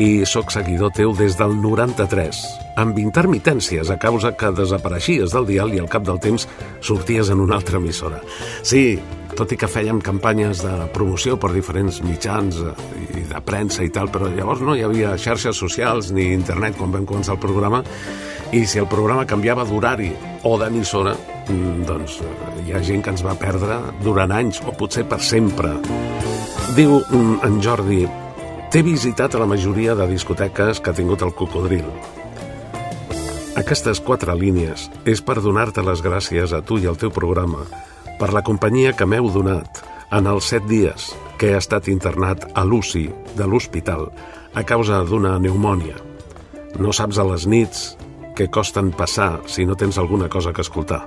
i 0.00 0.24
sóc 0.28 0.52
seguidor 0.52 0.92
teu 0.96 1.12
des 1.16 1.36
del 1.36 1.56
93, 1.60 2.38
amb 2.80 3.00
intermitències 3.00 3.90
a 3.92 3.98
causa 4.00 4.32
que 4.36 4.52
desapareixies 4.56 5.32
del 5.34 5.48
dial 5.48 5.74
i 5.74 5.80
al 5.82 5.90
cap 5.92 6.04
del 6.06 6.20
temps 6.20 6.46
sorties 6.84 7.32
en 7.32 7.40
una 7.40 7.58
altra 7.58 7.80
emissora. 7.80 8.20
Sí, 8.62 9.00
tot 9.36 9.52
i 9.52 9.58
que 9.60 9.68
fèiem 9.70 10.00
campanyes 10.04 10.64
de 10.64 10.72
promoció 10.94 11.36
per 11.40 11.52
diferents 11.52 12.00
mitjans 12.04 12.60
eh, 12.64 12.72
i 13.20 13.26
de 13.30 13.40
premsa 13.44 13.84
i 13.84 13.92
tal, 13.92 14.08
però 14.12 14.28
llavors 14.32 14.64
no 14.64 14.76
hi 14.76 14.84
havia 14.84 15.16
xarxes 15.20 15.60
socials 15.60 16.10
ni 16.16 16.30
internet 16.34 16.76
quan 16.80 16.92
vam 16.92 17.08
començar 17.08 17.36
el 17.36 17.44
programa 17.44 17.84
i 18.52 18.64
si 18.66 18.80
el 18.82 18.88
programa 18.90 19.26
canviava 19.30 19.64
d'horari 19.64 20.10
o 20.42 20.56
d'emissora, 20.58 21.12
mm, 21.48 21.84
doncs 21.86 22.18
eh, 22.24 22.30
hi 22.66 22.72
ha 22.74 22.82
gent 22.82 23.04
que 23.04 23.12
ens 23.14 23.22
va 23.22 23.36
perdre 23.38 23.78
durant 24.02 24.32
anys 24.34 24.58
o 24.66 24.74
potser 24.74 25.04
per 25.06 25.20
sempre. 25.22 25.76
Diu 26.74 26.98
mm, 26.98 27.36
en 27.46 27.60
Jordi, 27.62 28.00
t'he 28.70 28.82
visitat 28.82 29.34
a 29.34 29.42
la 29.42 29.46
majoria 29.46 29.94
de 29.94 30.08
discoteques 30.10 30.80
que 30.80 30.90
ha 30.90 30.98
tingut 30.98 31.22
el 31.22 31.34
cocodril. 31.34 31.86
Aquestes 33.60 34.00
quatre 34.00 34.34
línies 34.34 34.88
és 35.04 35.22
per 35.22 35.38
donar-te 35.42 35.82
les 35.86 36.02
gràcies 36.02 36.52
a 36.54 36.62
tu 36.62 36.78
i 36.78 36.86
al 36.90 36.98
teu 36.98 37.10
programa 37.14 37.66
per 38.18 38.32
la 38.34 38.42
companyia 38.42 38.94
que 38.98 39.06
m'heu 39.06 39.30
donat 39.30 39.82
en 40.10 40.26
els 40.26 40.50
set 40.50 40.66
dies 40.66 41.12
que 41.38 41.52
he 41.52 41.58
estat 41.58 41.88
internat 41.88 42.50
a 42.54 42.66
l'UCI 42.66 43.06
de 43.38 43.46
l'hospital 43.46 44.08
a 44.54 44.62
causa 44.66 45.04
d'una 45.06 45.38
pneumònia. 45.38 45.96
No 46.78 46.92
saps 46.94 47.18
a 47.18 47.26
les 47.26 47.46
nits 47.46 47.90
que 48.36 48.48
costen 48.48 48.90
passar 48.92 49.42
si 49.46 49.66
no 49.66 49.76
tens 49.76 49.98
alguna 49.98 50.28
cosa 50.28 50.52
que 50.52 50.62
escoltar. 50.62 51.06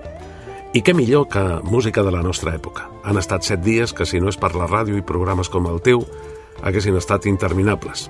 I 0.74 0.82
què 0.82 0.96
millor 0.98 1.28
que 1.30 1.42
música 1.64 2.02
de 2.02 2.12
la 2.12 2.24
nostra 2.26 2.56
època. 2.58 2.88
Han 3.06 3.20
estat 3.22 3.46
set 3.46 3.62
dies 3.62 3.94
que 3.94 4.08
si 4.10 4.20
no 4.20 4.32
és 4.32 4.40
per 4.42 4.56
la 4.58 4.66
ràdio 4.66 4.98
i 4.98 5.06
programes 5.06 5.50
com 5.50 5.68
el 5.70 5.82
teu, 5.86 6.02
haguessin 6.64 6.98
estat 6.98 7.28
interminables. 7.30 8.08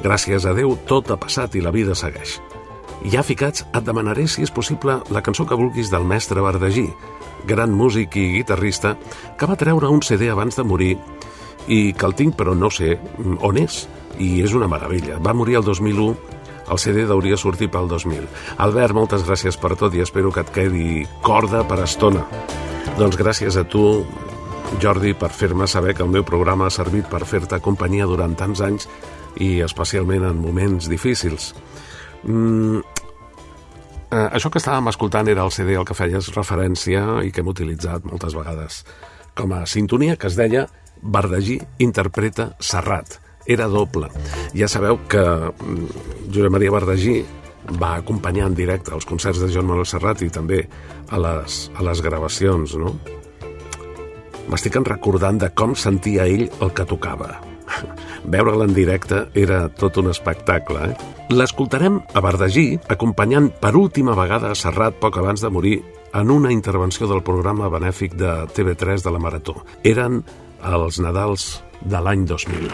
Gràcies 0.00 0.46
a 0.46 0.54
Déu 0.56 0.76
tot 0.88 1.10
ha 1.10 1.18
passat 1.20 1.56
i 1.56 1.64
la 1.64 1.74
vida 1.74 1.94
segueix. 1.94 2.38
Ja 3.12 3.22
ficats, 3.22 3.66
et 3.76 3.84
demanaré 3.84 4.24
si 4.26 4.46
és 4.46 4.50
possible 4.50 5.02
la 5.12 5.22
cançó 5.22 5.44
que 5.46 5.58
vulguis 5.58 5.90
del 5.92 6.06
mestre 6.08 6.40
Verdagí, 6.40 6.86
gran 7.46 7.74
músic 7.76 8.16
i 8.16 8.30
guitarrista, 8.38 8.96
que 9.36 9.46
va 9.46 9.58
treure 9.60 9.92
un 9.92 10.00
CD 10.02 10.30
abans 10.32 10.56
de 10.56 10.64
morir 10.64 10.94
i 11.68 11.92
que 11.92 12.06
el 12.06 12.16
tinc 12.16 12.36
però 12.38 12.54
no 12.56 12.70
sé 12.70 12.96
on 13.40 13.60
és. 13.60 13.84
I 14.16 14.40
és 14.40 14.54
una 14.56 14.64
meravella. 14.64 15.18
Va 15.20 15.34
morir 15.36 15.58
el 15.58 15.64
2001 15.66 16.35
el 16.70 16.80
CD 16.82 17.04
hauria 17.10 17.38
sortit 17.40 17.72
pel 17.72 17.88
2000. 17.90 18.26
Albert, 18.64 18.94
moltes 18.96 19.24
gràcies 19.26 19.58
per 19.60 19.74
tot 19.78 19.94
i 19.94 20.02
espero 20.04 20.32
que 20.32 20.44
et 20.44 20.52
quedi 20.54 21.04
corda 21.22 21.64
per 21.68 21.80
estona. 21.84 22.24
Doncs 22.98 23.18
gràcies 23.20 23.58
a 23.58 23.64
tu, 23.68 24.04
Jordi, 24.82 25.14
per 25.14 25.30
fer-me 25.30 25.68
saber 25.70 25.94
que 25.94 26.04
el 26.04 26.12
meu 26.12 26.24
programa 26.26 26.66
ha 26.66 26.74
servit 26.74 27.08
per 27.10 27.24
fer-te 27.26 27.60
companyia 27.62 28.08
durant 28.08 28.34
tants 28.38 28.62
anys 28.64 28.88
i 29.42 29.60
especialment 29.64 30.24
en 30.26 30.40
moments 30.40 30.88
difícils. 30.88 31.52
Mm, 32.24 32.80
eh, 34.10 34.28
això 34.32 34.50
que 34.50 34.58
estàvem 34.62 34.88
escoltant 34.90 35.28
era 35.28 35.44
el 35.44 35.52
CD 35.52 35.76
al 35.76 35.84
que 35.84 35.94
feies 35.94 36.32
referència 36.34 37.22
i 37.22 37.30
que 37.30 37.44
hem 37.44 37.52
utilitzat 37.52 38.08
moltes 38.08 38.34
vegades 38.34 38.82
com 39.36 39.52
a 39.52 39.66
sintonia 39.68 40.16
que 40.16 40.30
es 40.30 40.38
deia 40.38 40.66
Verdagí 41.02 41.58
interpreta 41.84 42.54
Serrat 42.58 43.20
era 43.46 43.68
doble. 43.70 44.10
Ja 44.54 44.68
sabeu 44.68 45.00
que 45.08 45.22
mm, 45.22 46.30
Josep 46.32 46.52
Maria 46.52 46.74
Verdagí 46.74 47.20
va 47.80 47.96
acompanyar 47.96 48.46
en 48.50 48.54
directe 48.54 48.94
als 48.94 49.06
concerts 49.06 49.40
de 49.42 49.50
Joan 49.52 49.66
Manuel 49.66 49.88
Serrat 49.88 50.22
i 50.22 50.30
també 50.30 50.62
a 51.10 51.18
les, 51.18 51.66
a 51.74 51.82
les 51.86 52.02
gravacions, 52.02 52.76
no? 52.78 52.94
M'estic 54.46 54.78
recordant 54.86 55.40
de 55.42 55.50
com 55.50 55.74
sentia 55.74 56.26
ell 56.30 56.46
el 56.62 56.70
que 56.70 56.86
tocava. 56.86 57.40
Veure'l 58.32 58.62
en 58.62 58.74
directe 58.74 59.24
era 59.34 59.66
tot 59.68 59.98
un 59.98 60.12
espectacle, 60.12 60.92
eh? 60.92 61.12
L'escoltarem 61.34 61.98
a 62.14 62.22
Verdagí, 62.22 62.76
acompanyant 62.88 63.50
per 63.58 63.74
última 63.74 64.14
vegada 64.14 64.52
a 64.52 64.58
Serrat 64.58 65.00
poc 65.02 65.18
abans 65.18 65.42
de 65.42 65.50
morir 65.50 65.80
en 66.14 66.30
una 66.30 66.52
intervenció 66.54 67.08
del 67.10 67.24
programa 67.26 67.68
benèfic 67.68 68.14
de 68.14 68.46
TV3 68.54 69.02
de 69.02 69.10
la 69.10 69.18
Marató. 69.18 69.56
Eren 69.82 70.22
els 70.62 71.00
Nadals 71.02 71.48
de 71.82 72.00
l'any 72.00 72.24
2000. 72.26 72.70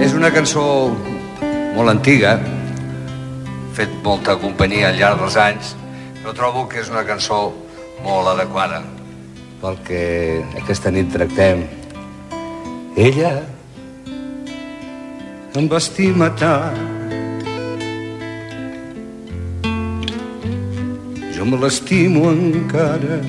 És 0.00 0.14
una 0.16 0.30
cançó 0.34 0.64
molt 1.74 1.88
antiga, 1.92 2.36
fet 3.76 3.92
molta 4.04 4.38
companyia 4.40 4.88
al 4.92 5.02
llarg 5.02 5.20
dels 5.24 5.36
anys, 5.48 5.74
però 6.22 6.36
trobo 6.36 6.64
que 6.68 6.80
és 6.84 6.88
una 6.92 7.04
cançó 7.08 7.44
molt 8.04 8.34
adequada 8.36 8.80
pel 9.60 9.76
que 9.84 10.02
aquesta 10.60 10.90
nit 10.92 11.10
tractem. 11.12 11.66
Ella 12.96 13.32
em 15.60 15.68
va 15.68 15.80
estimar 15.82 16.30
tant. 16.40 16.80
Jo 21.36 21.46
me 21.48 21.60
l'estimo 21.60 22.30
encara. 22.32 23.20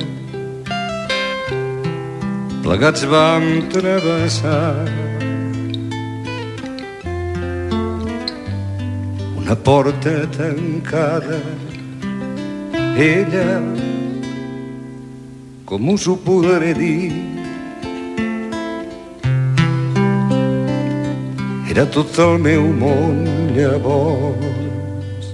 Plegats 2.61 3.03
vam 3.11 3.47
travessar 3.73 4.85
una 9.41 9.55
porta 9.67 10.15
tancada. 10.37 11.41
Ella 12.95 13.47
com 15.71 15.93
us 15.93 16.05
ho 16.05 16.17
podré 16.17 16.73
dir. 16.75 17.13
Era 21.71 21.85
tot 21.87 22.17
el 22.19 22.35
meu 22.43 22.65
món 22.75 23.21
llavors. 23.55 25.29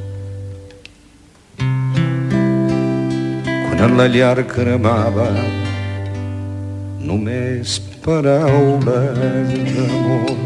Quan 1.58 3.82
en 3.88 3.98
la 3.98 4.06
llar 4.14 4.46
cremava 4.54 5.26
només 7.02 7.80
paraules 8.06 9.58
d'amor. 9.74 10.38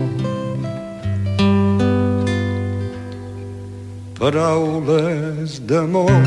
Paraules 4.24 5.60
d'amor, 5.68 6.20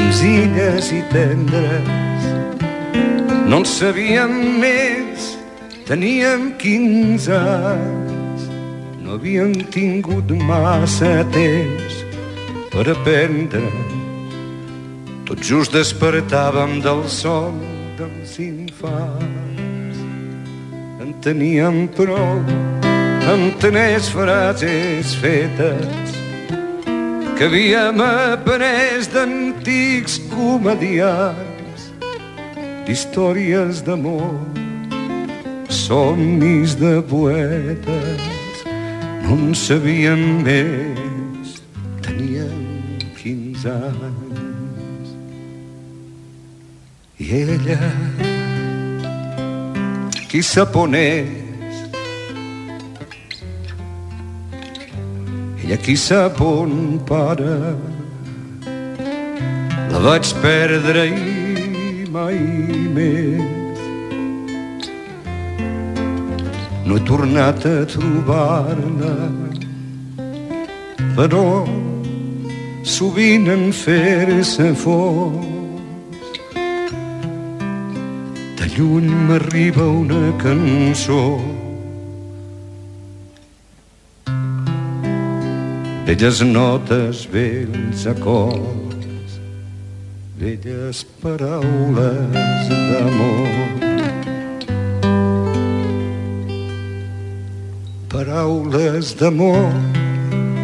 senzilles 0.00 0.92
i 0.92 1.02
tendres, 1.12 2.24
no 3.48 3.60
en 3.60 3.64
sabíem 3.68 4.32
més, 4.62 5.36
teníem 5.88 6.52
15 6.58 7.34
anys, 7.36 8.46
no 9.02 9.18
havíem 9.18 9.52
tingut 9.74 10.30
massa 10.46 11.24
temps 11.34 11.98
per 12.72 12.86
aprendre. 12.94 13.72
Tot 15.28 15.42
just 15.44 15.74
despertàvem 15.76 16.80
del 16.82 17.04
son 17.08 17.60
dels 17.98 18.38
infants. 18.40 20.00
En 21.00 21.12
teníem 21.22 21.84
prou 21.96 22.40
amb 23.30 23.60
tenir 23.62 24.00
frases 24.10 25.14
fetes 25.20 26.16
que 27.38 27.46
havíem 27.46 28.00
après 28.00 29.00
d'antics 29.60 30.20
comedians, 30.30 31.92
d'històries 32.86 33.82
d'amor, 33.84 34.34
somnis 35.68 36.76
de 36.76 37.02
poetes. 37.02 38.22
No 39.22 39.36
en 39.36 39.54
sabíem 39.54 40.42
més, 40.42 41.60
teníem 42.02 42.98
15 43.20 43.68
anys. 43.68 45.12
I 47.20 47.30
ella, 47.42 47.78
qui 50.28 50.42
sap 50.42 50.76
on 50.76 50.96
és, 50.96 51.84
ella 55.62 55.76
qui 55.84 55.96
sap 55.96 56.40
on 56.40 56.98
para, 57.06 57.76
la 59.90 59.98
vaig 59.98 60.28
perdre 60.42 61.04
i 61.10 62.06
mai 62.14 62.38
més. 62.94 63.80
No 66.86 66.98
he 66.98 67.02
tornat 67.06 67.66
a 67.66 67.76
trobar-la, 67.90 69.14
però 71.18 71.46
sovint 72.96 73.50
en 73.54 73.64
fer-se 73.74 74.70
fos 74.84 75.48
de 78.58 78.70
lluny 78.76 79.10
m'arriba 79.26 79.86
una 80.02 80.22
cançó. 80.42 81.24
Velles 86.06 86.40
notes, 86.42 87.26
vells 87.30 88.06
acords 88.10 88.99
velles 90.40 91.04
paraules 91.20 92.68
d'amor. 92.88 93.48
Paraules 98.08 99.14
d'amor 99.20 99.68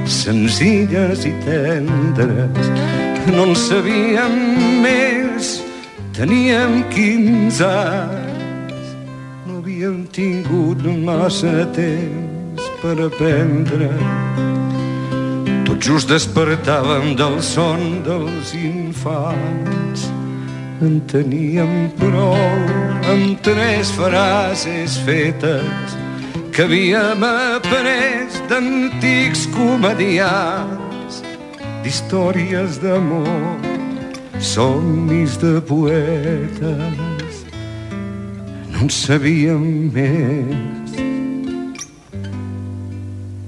senzilles 0.06 1.26
i 1.28 1.32
tendres 1.44 2.70
no 3.34 3.44
en 3.50 3.54
sabíem 3.54 4.36
més. 4.80 5.58
Teníem 6.16 6.80
15 6.94 7.60
anys 7.68 8.86
no 9.44 9.58
havíem 9.60 10.06
tingut 10.16 10.80
massa 11.04 11.66
temps 11.76 12.70
per 12.80 12.96
aprendre. 13.10 13.90
Tot 15.66 15.82
just 15.84 16.08
despertàvem 16.08 17.12
del 17.18 17.42
son 17.44 18.00
dels 18.06 18.54
infants 19.06 20.10
en 20.82 21.00
teníem 21.06 21.88
prou 21.96 22.34
amb 23.12 23.38
tres 23.42 23.90
frases 23.94 24.98
fetes 25.06 25.94
que 26.52 26.62
havíem 26.64 27.22
après 27.22 28.26
d'antics 28.48 29.46
comedians, 29.54 31.22
d'històries 31.84 32.78
d'amor, 32.82 33.60
somnis 34.40 35.36
de 35.38 35.60
poetes. 35.60 37.44
No 38.72 38.86
en 38.86 38.90
sabíem 38.90 39.92
més. 39.92 40.96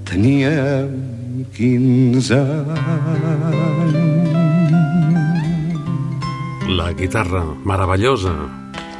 Teníem 0.09 0.93
15 1.57 2.33
anys. 2.37 4.18
La 6.79 6.93
guitarra 6.93 7.43
meravellosa 7.65 8.31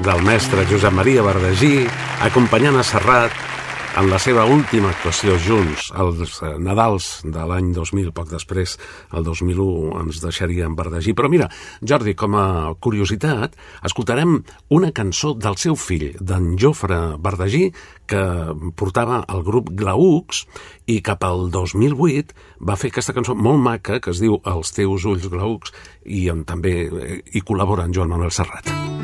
del 0.03 0.21
mestre 0.27 0.65
Josep 0.67 0.91
Maria 0.91 1.23
Verdagí 1.23 1.85
acompanyant 2.27 2.75
a 2.75 2.83
Serrat 2.83 3.31
en 3.97 4.09
la 4.09 4.19
seva 4.21 4.43
última 4.45 4.91
actuació 4.93 5.35
junts, 5.41 5.89
als 5.97 6.37
eh, 6.45 6.51
Nadals 6.61 7.07
de 7.25 7.45
l'any 7.49 7.71
2000, 7.73 8.11
poc 8.15 8.29
després, 8.31 8.75
el 9.15 9.25
2001, 9.25 9.95
ens 10.03 10.21
deixaria 10.23 10.69
Verdagí. 10.69 11.15
Però 11.17 11.29
mira, 11.31 11.49
Jordi, 11.81 12.13
com 12.17 12.37
a 12.37 12.45
curiositat, 12.79 13.57
escoltarem 13.85 14.37
una 14.75 14.91
cançó 14.95 15.33
del 15.33 15.57
seu 15.57 15.75
fill, 15.79 16.11
d'en 16.21 16.53
Jofre 16.61 16.99
Verdagí, 17.17 17.69
que 18.09 18.21
portava 18.77 19.23
el 19.29 19.43
grup 19.45 19.73
Glaucs 19.77 20.45
i 20.89 20.99
cap 21.05 21.25
al 21.27 21.49
2008 21.53 22.65
va 22.65 22.77
fer 22.79 22.89
aquesta 22.93 23.13
cançó 23.13 23.35
molt 23.37 23.61
maca 23.61 23.99
que 24.01 24.13
es 24.13 24.21
diu 24.23 24.39
Els 24.49 24.73
teus 24.73 25.05
ulls 25.05 25.29
glaucs 25.29 25.75
i 26.05 26.25
on 26.33 26.45
també 26.49 26.79
eh, 26.87 27.19
hi 27.33 27.45
col·labora 27.45 27.85
en 27.85 27.93
Joan 27.93 28.15
Manuel 28.15 28.33
Serrat. 28.33 28.98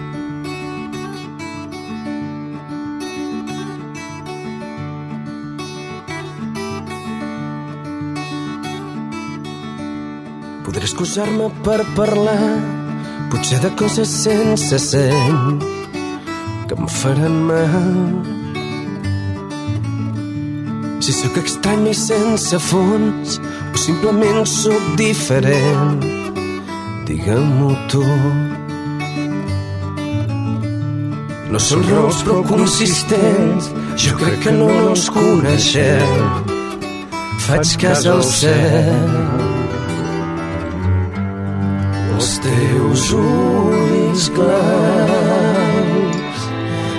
Podré 10.75 10.89
excusar-me 10.89 11.45
per 11.63 11.85
parlar 11.95 12.49
potser 13.31 13.61
de 13.63 13.69
coses 13.79 14.09
sense 14.11 14.75
seny 14.83 15.53
que 16.67 16.75
em 16.75 16.89
faran 16.91 17.37
mal. 17.47 17.93
Si 20.99 21.15
sóc 21.15 21.39
estrany 21.39 21.87
i 21.93 21.95
sense 21.95 22.59
fons 22.65 23.37
o 23.71 23.79
simplement 23.85 24.43
sóc 24.51 24.91
diferent, 24.99 26.03
digue-m'ho 27.07 27.71
tu. 27.95 28.03
No 31.55 31.65
són 31.69 31.87
raons 31.87 32.19
prou 32.27 32.43
consistents, 32.51 33.71
jo 33.95 34.19
crec 34.19 34.43
que 34.43 34.59
no 34.59 34.67
ens 34.89 35.07
coneixem. 35.07 36.29
Faig 37.47 37.77
cas 37.79 38.09
al 38.11 38.25
cel 38.35 39.44
teus 42.45 43.11
ulls 43.13 44.29
clars 44.35 44.95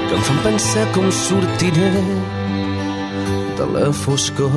que 0.09 0.15
em 0.15 0.23
fan 0.29 0.39
pensar 0.47 0.87
com 0.95 1.11
sortiré 1.13 1.93
de 3.59 3.67
la 3.75 3.93
foscor. 3.93 4.57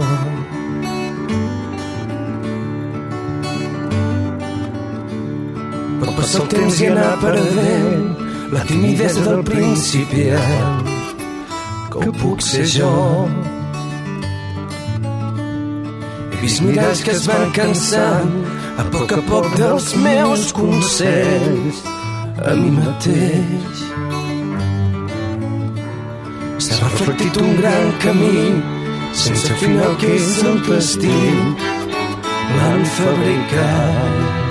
Però 6.00 6.16
passa 6.18 6.42
el 6.42 6.50
temps 6.56 6.82
i 6.82 6.90
anar 6.90 7.14
perdent 7.22 8.10
la 8.56 8.66
timidesa 8.72 9.28
del 9.30 9.46
principiant 9.46 10.92
que 11.94 12.02
ho 12.02 12.18
puc 12.24 12.44
ser 12.46 12.66
jo. 12.80 12.92
He 13.46 13.49
vist 16.42 16.62
miralls 16.64 17.04
que 17.04 17.12
es 17.12 17.28
van 17.28 17.52
cansant 17.56 18.34
a 18.80 18.84
poc 18.94 19.12
a 19.18 19.22
poc 19.28 19.48
dels 19.60 19.88
meus 20.04 20.52
consells 20.56 21.84
a 22.40 22.56
mi 22.60 22.72
mateix. 22.80 23.78
s'ha 26.64 26.76
reflectit 26.84 27.38
un 27.42 27.52
gran 27.60 27.86
camí 28.04 28.42
sense 29.24 29.52
final 29.62 29.94
que 30.02 30.10
és 30.16 30.44
el 30.50 30.58
destí 30.68 31.20
l'han 32.56 32.84
fabricat 32.98 34.50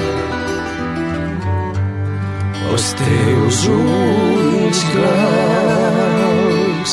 els 2.70 2.86
teus 3.02 3.58
ulls 3.74 4.80
claus 4.94 6.90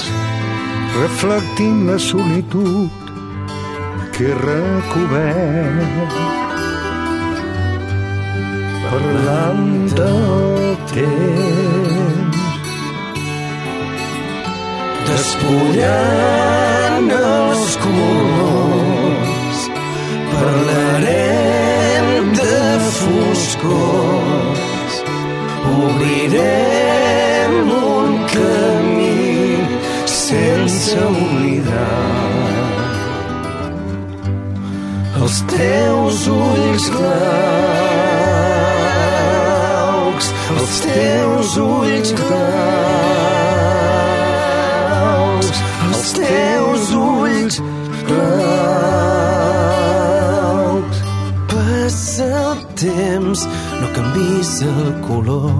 reflectint 0.99 1.79
la 1.89 1.97
solitud 2.11 3.04
que 4.17 4.33
recobert. 4.33 6.13
Parlant 8.85 9.65
del 9.97 10.77
temps 10.91 12.37
despullant 15.09 17.09
els 17.17 17.75
colors 17.83 19.59
parlarem 20.31 22.31
de 22.39 22.61
foscors. 23.01 24.93
Obrirem 25.75 27.53
un 27.81 28.15
camí 28.31 29.19
sense 30.15 31.03
oblidar 31.11 32.34
els 35.25 35.39
teus 35.49 36.27
ulls 36.29 36.85
claus, 36.93 37.05
els 40.53 40.75
teus 40.83 41.55
ulls 41.63 42.11
claus, 42.19 42.65
els 45.87 46.13
teus 46.19 46.83
ulls 47.01 47.55
claus. 48.05 48.85
Passa 51.55 52.29
el 52.43 52.61
temps, 52.85 53.39
no 53.81 53.87
canvis 53.97 54.51
el 54.69 54.91
color 55.07 55.55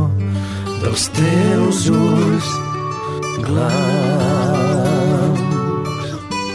dels 0.83 1.03
teus 1.17 1.79
ulls 1.89 2.49
claus. 3.47 4.54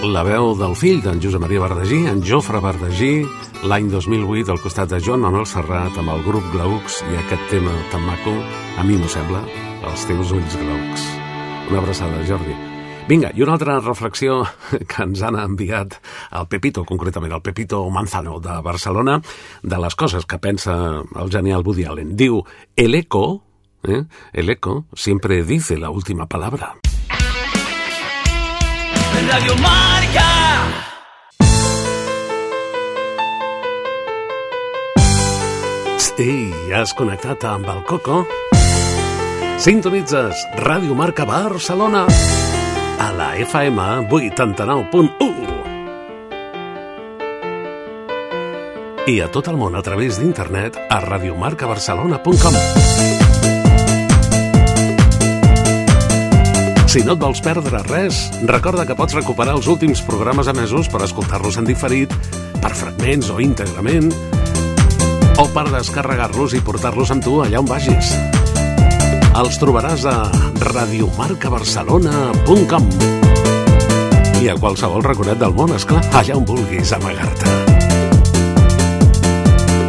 La 0.01 0.23
veu 0.25 0.55
del 0.57 0.73
fill 0.81 1.03
d'en 1.05 1.19
Josep 1.21 1.43
Maria 1.43 1.61
Verdagí, 1.61 1.99
en 2.09 2.23
Jofre 2.25 2.57
Verdagí, 2.65 3.21
l'any 3.69 3.91
2008 3.93 4.49
al 4.55 4.61
costat 4.65 4.89
de 4.95 5.01
Joan 5.05 5.21
Manuel 5.21 5.45
Serrat 5.45 5.99
amb 6.01 6.15
el 6.15 6.23
grup 6.25 6.47
Glaucs 6.55 7.03
i 7.05 7.19
aquest 7.21 7.45
tema 7.51 7.75
tan 7.93 8.07
maco, 8.09 8.33
a 8.81 8.87
mi 8.89 8.97
m'ho 8.97 9.11
sembla, 9.13 9.43
els 9.91 10.07
teus 10.09 10.33
ulls 10.33 10.57
glaucs. 10.57 11.05
Una 11.69 11.83
abraçada, 11.83 12.25
Jordi. 12.25 12.57
Vinga, 13.13 13.35
i 13.37 13.45
una 13.45 13.59
altra 13.59 13.77
reflexió 13.85 14.41
que 14.89 15.05
ens 15.05 15.21
han 15.21 15.37
enviat 15.37 15.99
el 16.33 16.49
Pepito, 16.49 16.87
concretament 16.89 17.37
el 17.37 17.45
Pepito 17.45 17.85
Manzano 17.93 18.41
de 18.41 18.57
Barcelona, 18.65 19.21
de 19.63 19.85
les 19.85 20.01
coses 20.01 20.25
que 20.25 20.41
pensa 20.41 20.79
el 21.05 21.29
genial 21.29 21.61
Woody 21.61 21.85
Allen. 21.85 22.17
Diu, 22.17 22.41
el 22.75 22.97
eco, 22.97 23.43
eh, 23.85 24.07
el 24.33 24.49
eco 24.49 24.87
siempre 24.95 25.45
dice 25.45 25.77
la 25.77 25.91
última 25.91 26.25
palabra. 26.25 26.79
Radio 29.29 29.55
Marca. 29.57 30.29
Ei, 36.21 36.53
has 36.77 36.93
connectat 36.93 37.41
amb 37.49 37.65
el 37.73 37.81
Coco? 37.89 38.27
Sintonitzes 39.61 40.43
Ràdio 40.61 40.93
Marca 40.97 41.25
Barcelona 41.25 42.05
a 43.01 43.09
la 43.17 43.31
FM 43.41 44.11
89.1 44.13 45.57
i 49.09 49.17
a 49.25 49.33
tot 49.33 49.49
el 49.49 49.57
món 49.57 49.81
a 49.81 49.83
través 49.83 50.21
d'internet 50.21 50.77
a 50.77 51.01
radiomarcabarcelona.com 51.09 53.30
Si 56.91 57.05
no 57.07 57.15
et 57.15 57.21
vols 57.23 57.39
perdre 57.39 57.85
res, 57.87 58.17
recorda 58.51 58.83
que 58.83 58.99
pots 58.99 59.15
recuperar 59.15 59.55
els 59.55 59.71
últims 59.71 60.03
programes 60.03 60.51
emesos 60.51 60.91
per 60.91 61.07
escoltar-los 61.07 61.55
en 61.61 61.69
diferit, 61.69 62.11
per 62.59 62.73
fragments 62.75 63.31
o 63.31 63.39
íntegrament, 63.39 64.11
o 65.39 65.45
per 65.55 65.71
descarregar-los 65.71 66.51
i 66.59 66.61
portar-los 66.67 67.15
amb 67.15 67.23
tu 67.23 67.39
allà 67.45 67.63
on 67.63 67.69
vagis. 67.71 68.11
Els 69.39 69.55
trobaràs 69.63 70.03
a 70.11 70.27
radiomarcabarcelona.com 70.67 72.85
i 74.43 74.51
a 74.51 74.59
qualsevol 74.59 75.07
raconet 75.07 75.39
del 75.39 75.55
món, 75.55 75.71
esclar, 75.79 76.03
allà 76.11 76.35
on 76.43 76.47
vulguis 76.51 76.91
amagar-te. 76.99 77.47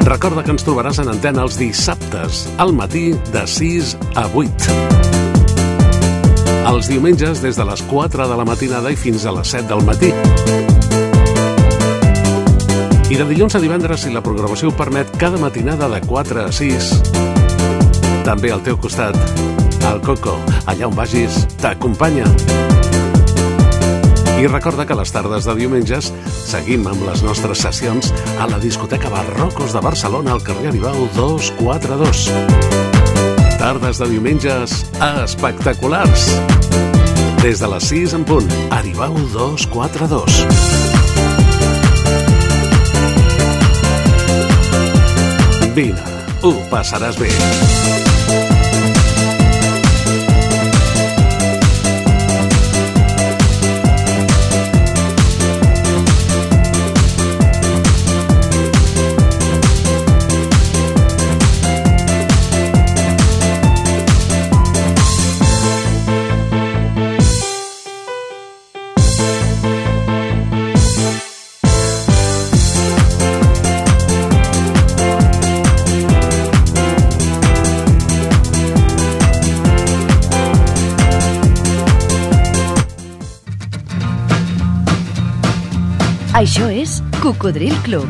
Recorda 0.06 0.46
que 0.46 0.54
ens 0.54 0.62
trobaràs 0.70 1.02
en 1.02 1.10
antena 1.18 1.50
els 1.50 1.58
dissabtes, 1.58 2.46
al 2.62 2.78
matí 2.78 3.18
de 3.34 3.42
6 3.58 3.98
a 4.14 4.30
8. 4.30 4.91
Els 6.72 6.88
diumenges 6.88 7.42
des 7.44 7.58
de 7.60 7.64
les 7.68 7.82
4 7.90 8.26
de 8.30 8.36
la 8.40 8.46
matinada 8.48 8.92
i 8.94 8.96
fins 8.96 9.26
a 9.28 9.32
les 9.36 9.50
7 9.52 9.68
del 9.68 9.82
matí. 9.84 10.12
I 13.12 13.18
de 13.20 13.26
dilluns 13.28 13.58
a 13.58 13.60
divendres, 13.60 14.06
si 14.06 14.14
la 14.14 14.22
programació 14.24 14.70
ho 14.72 14.76
permet, 14.80 15.12
cada 15.20 15.36
matinada 15.42 15.90
de 15.92 16.00
4 16.06 16.46
a 16.46 16.52
6. 16.56 16.88
També 18.24 18.54
al 18.56 18.64
teu 18.64 18.80
costat, 18.80 19.20
el 19.90 20.00
Coco, 20.06 20.38
allà 20.64 20.88
on 20.88 20.96
vagis, 20.96 21.42
t'acompanya. 21.60 22.30
I 24.40 24.48
recorda 24.48 24.88
que 24.88 24.96
les 24.96 25.12
tardes 25.12 25.46
de 25.46 25.58
diumenges 25.60 26.08
seguim 26.48 26.88
amb 26.88 27.04
les 27.10 27.26
nostres 27.28 27.68
sessions 27.68 28.14
a 28.40 28.48
la 28.48 28.64
discoteca 28.64 29.12
Barrocos 29.12 29.76
de 29.76 29.84
Barcelona 29.84 30.38
al 30.38 30.48
carrer 30.48 30.72
Aribau 30.72 31.04
242. 31.20 32.91
Tardes 33.62 34.00
de 34.00 34.08
diumenges 34.10 34.72
espectaculars. 35.22 36.24
Des 37.44 37.60
de 37.62 37.68
les 37.70 37.90
6 37.92 38.16
en 38.18 38.24
punt, 38.26 38.48
Aribau 38.74 39.14
242. 39.36 40.42
Vine, 45.78 46.02
ho 46.42 46.56
passaràs 46.74 47.22
bé. 47.22 47.30
Això 86.42 86.72
és 86.74 86.96
Cocodril 87.22 87.76
Club. 87.86 88.08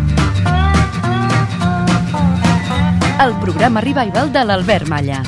El 3.19 3.33
programa 3.41 3.83
revival 3.83 4.31
de 4.31 4.43
l'Albert 4.47 4.87
Malla. 4.87 5.19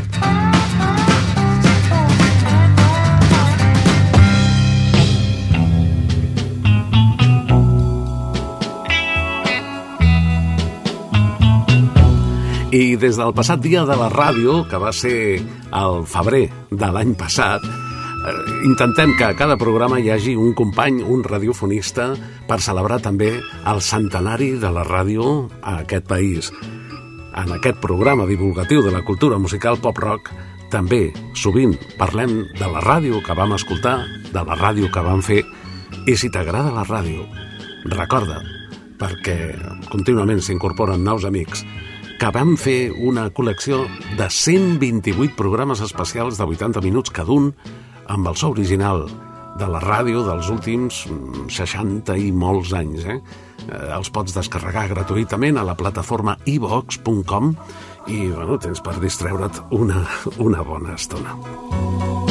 I 12.72 12.96
des 12.96 13.20
del 13.20 13.36
passat 13.36 13.60
dia 13.60 13.84
de 13.84 14.00
la 14.00 14.08
ràdio, 14.16 14.62
que 14.72 14.80
va 14.80 14.96
ser 14.96 15.18
el 15.44 16.06
febrer 16.08 16.46
de 16.72 16.96
l'any 16.96 17.18
passat, 17.20 17.83
intentem 18.64 19.16
que 19.18 19.26
a 19.26 19.36
cada 19.36 19.58
programa 19.58 20.00
hi 20.00 20.10
hagi 20.14 20.36
un 20.40 20.54
company, 20.56 21.02
un 21.04 21.24
radiofonista, 21.24 22.14
per 22.48 22.62
celebrar 22.64 23.02
també 23.04 23.34
el 23.40 23.82
centenari 23.84 24.54
de 24.62 24.72
la 24.72 24.86
ràdio 24.88 25.50
a 25.62 25.80
aquest 25.84 26.08
país. 26.08 26.52
En 27.36 27.52
aquest 27.52 27.82
programa 27.84 28.28
divulgatiu 28.30 28.84
de 28.86 28.94
la 28.94 29.04
cultura 29.04 29.40
musical 29.42 29.80
pop-rock 29.82 30.32
també 30.72 31.12
sovint 31.38 31.76
parlem 32.00 32.44
de 32.58 32.68
la 32.70 32.82
ràdio 32.82 33.22
que 33.26 33.36
vam 33.38 33.54
escoltar, 33.58 34.00
de 34.32 34.42
la 34.42 34.58
ràdio 34.58 34.90
que 34.94 35.04
vam 35.06 35.22
fer, 35.22 35.44
i 36.08 36.16
si 36.18 36.32
t'agrada 36.32 36.74
la 36.74 36.86
ràdio, 36.88 37.28
recorda, 37.92 38.40
perquè 39.00 39.38
contínuament 39.92 40.42
s'incorporen 40.42 41.04
nous 41.04 41.26
amics, 41.28 41.66
que 42.20 42.32
vam 42.32 42.56
fer 42.56 42.94
una 43.04 43.28
col·lecció 43.36 43.84
de 44.18 44.30
128 44.32 45.36
programes 45.36 45.82
especials 45.84 46.38
de 46.40 46.48
80 46.48 46.82
minuts 46.86 47.12
cada 47.12 47.34
un 47.36 47.52
amb 48.12 48.28
el 48.28 48.40
so 48.40 48.52
original 48.54 49.06
de 49.60 49.68
la 49.70 49.82
ràdio 49.84 50.24
dels 50.26 50.50
últims 50.50 51.04
mm, 51.10 51.48
60 51.54 52.18
i 52.18 52.32
molts 52.34 52.74
anys. 52.78 53.06
Eh? 53.06 53.20
Eh, 53.68 53.86
els 53.96 54.10
pots 54.14 54.36
descarregar 54.36 54.88
gratuïtament 54.92 55.60
a 55.60 55.68
la 55.68 55.78
plataforma 55.78 56.38
ivox.com 56.50 57.54
i 58.12 58.20
bueno, 58.34 58.60
tens 58.60 58.84
per 58.84 58.98
distreure't 59.04 59.64
una, 59.72 60.04
una 60.44 60.66
bona 60.68 60.98
estona. 60.98 62.23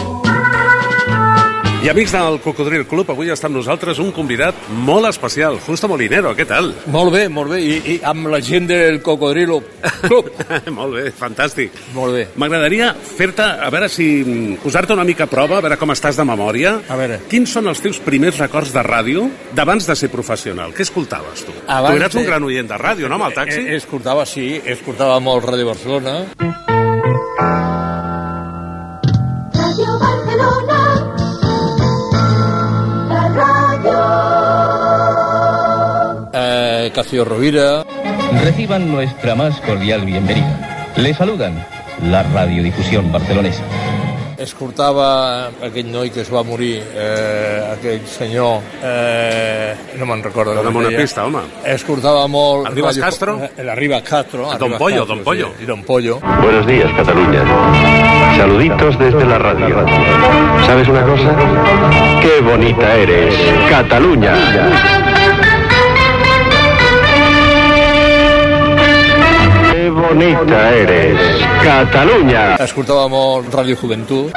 I 1.83 1.89
amics 1.91 2.13
del 2.15 2.37
Cocodril 2.39 2.85
Club, 2.87 3.09
avui 3.11 3.33
està 3.35 3.49
amb 3.49 3.57
nosaltres 3.59 3.99
un 3.99 4.13
convidat 4.15 4.55
molt 4.87 5.09
especial, 5.09 5.57
Justo 5.65 5.89
Molinero, 5.91 6.31
què 6.39 6.45
tal? 6.47 6.69
Molt 6.95 7.11
bé, 7.11 7.25
molt 7.27 7.51
bé, 7.51 7.59
i, 7.59 7.73
i 7.91 7.97
amb 8.07 8.29
la 8.31 8.39
gent 8.39 8.69
del 8.71 9.01
Cocodrilo 9.03 9.59
Club. 10.05 10.29
molt 10.79 10.95
bé, 10.95 11.09
fantàstic. 11.19 11.75
Molt 11.97 12.15
bé. 12.15 12.23
M'agradaria 12.39 12.93
fer-te, 12.95 13.43
a 13.43 13.67
veure 13.75 13.91
si... 13.91 14.07
posar-te 14.63 14.95
una 14.95 15.03
mica 15.09 15.27
a 15.27 15.33
prova, 15.33 15.59
a 15.59 15.67
veure 15.67 15.81
com 15.81 15.91
estàs 15.91 16.23
de 16.23 16.29
memòria. 16.29 16.77
A 16.87 17.03
veure. 17.03 17.19
Quins 17.33 17.51
són 17.59 17.67
els 17.73 17.83
teus 17.83 17.99
primers 18.07 18.39
records 18.39 18.71
de 18.71 18.87
ràdio 18.87 19.27
d'abans 19.51 19.91
de 19.91 19.99
ser 19.99 20.13
professional? 20.15 20.71
Què 20.79 20.87
escoltaves, 20.87 21.49
tu? 21.49 21.57
Abans 21.67 21.99
tu 21.99 22.05
eres 22.05 22.21
un 22.23 22.31
gran 22.31 22.47
oient 22.47 22.71
de 22.71 22.79
ràdio, 22.79 23.11
no, 23.11 23.19
amb 23.19 23.33
el 23.33 23.41
taxi? 23.43 23.59
Eh, 23.59 23.81
escoltava, 23.83 24.23
sí, 24.23 24.53
escoltava 24.63 25.19
molt 25.19 25.51
Ràdio 25.51 25.75
Barcelona. 25.75 26.21
Radio 26.39 26.72
Eh, 36.35 37.25
Rovira. 37.25 37.85
Reciban 38.43 38.91
nuestra 38.91 39.35
más 39.35 39.61
cordial 39.61 40.05
bienvenida. 40.05 40.89
Le 40.97 41.15
saludan 41.15 41.65
la 42.03 42.23
radiodifusión 42.23 43.13
barcelonesa. 43.13 43.63
Escoltava 44.43 45.51
aquell 45.63 45.87
noi 45.93 46.11
que 46.11 46.23
es 46.25 46.31
va 46.33 46.41
morir, 46.43 46.81
eh, 46.83 47.61
aquell 47.77 48.01
senyor, 48.11 48.59
eh, 48.83 49.75
no 50.01 50.07
me'n 50.09 50.23
recordo. 50.25 50.55
Dóna'm 50.57 50.81
una 50.81 50.89
deia. 50.91 50.99
pista, 51.05 51.25
home. 51.29 51.43
Escoltava 51.65 52.25
molt... 52.27 52.67
Arribas 52.67 52.97
Ràdio- 52.97 53.05
Castro? 53.05 53.37
Eh, 53.57 53.69
Arribas 53.71 54.03
Castro. 54.03 54.49
Don 54.59 54.75
Pollo, 54.79 55.05
Castro, 55.05 55.15
Don 55.15 55.25
Pollo. 55.25 55.47
Sí, 55.57 55.63
y 55.63 55.67
Don 55.67 55.85
Pollo. 55.85 56.19
Buenos 56.43 56.67
días, 56.67 56.91
Cataluña. 56.97 57.45
Saluditos 58.37 58.99
desde 58.99 59.25
la 59.25 59.39
radio. 59.39 59.77
¿Sabes 60.67 60.89
una 60.89 61.03
cosa? 61.05 61.37
¡Qué 62.21 62.41
bonita 62.41 62.95
eres, 62.97 63.35
Cataluña! 63.71 64.35
¡Qué 69.73 69.91
bonita 69.91 70.75
eres, 70.75 71.32
Cataluña! 71.63 72.57
Escoltava 72.65 73.05
molt 73.07 73.53
Ràdio 73.55 73.77
Joventut. 73.79 74.35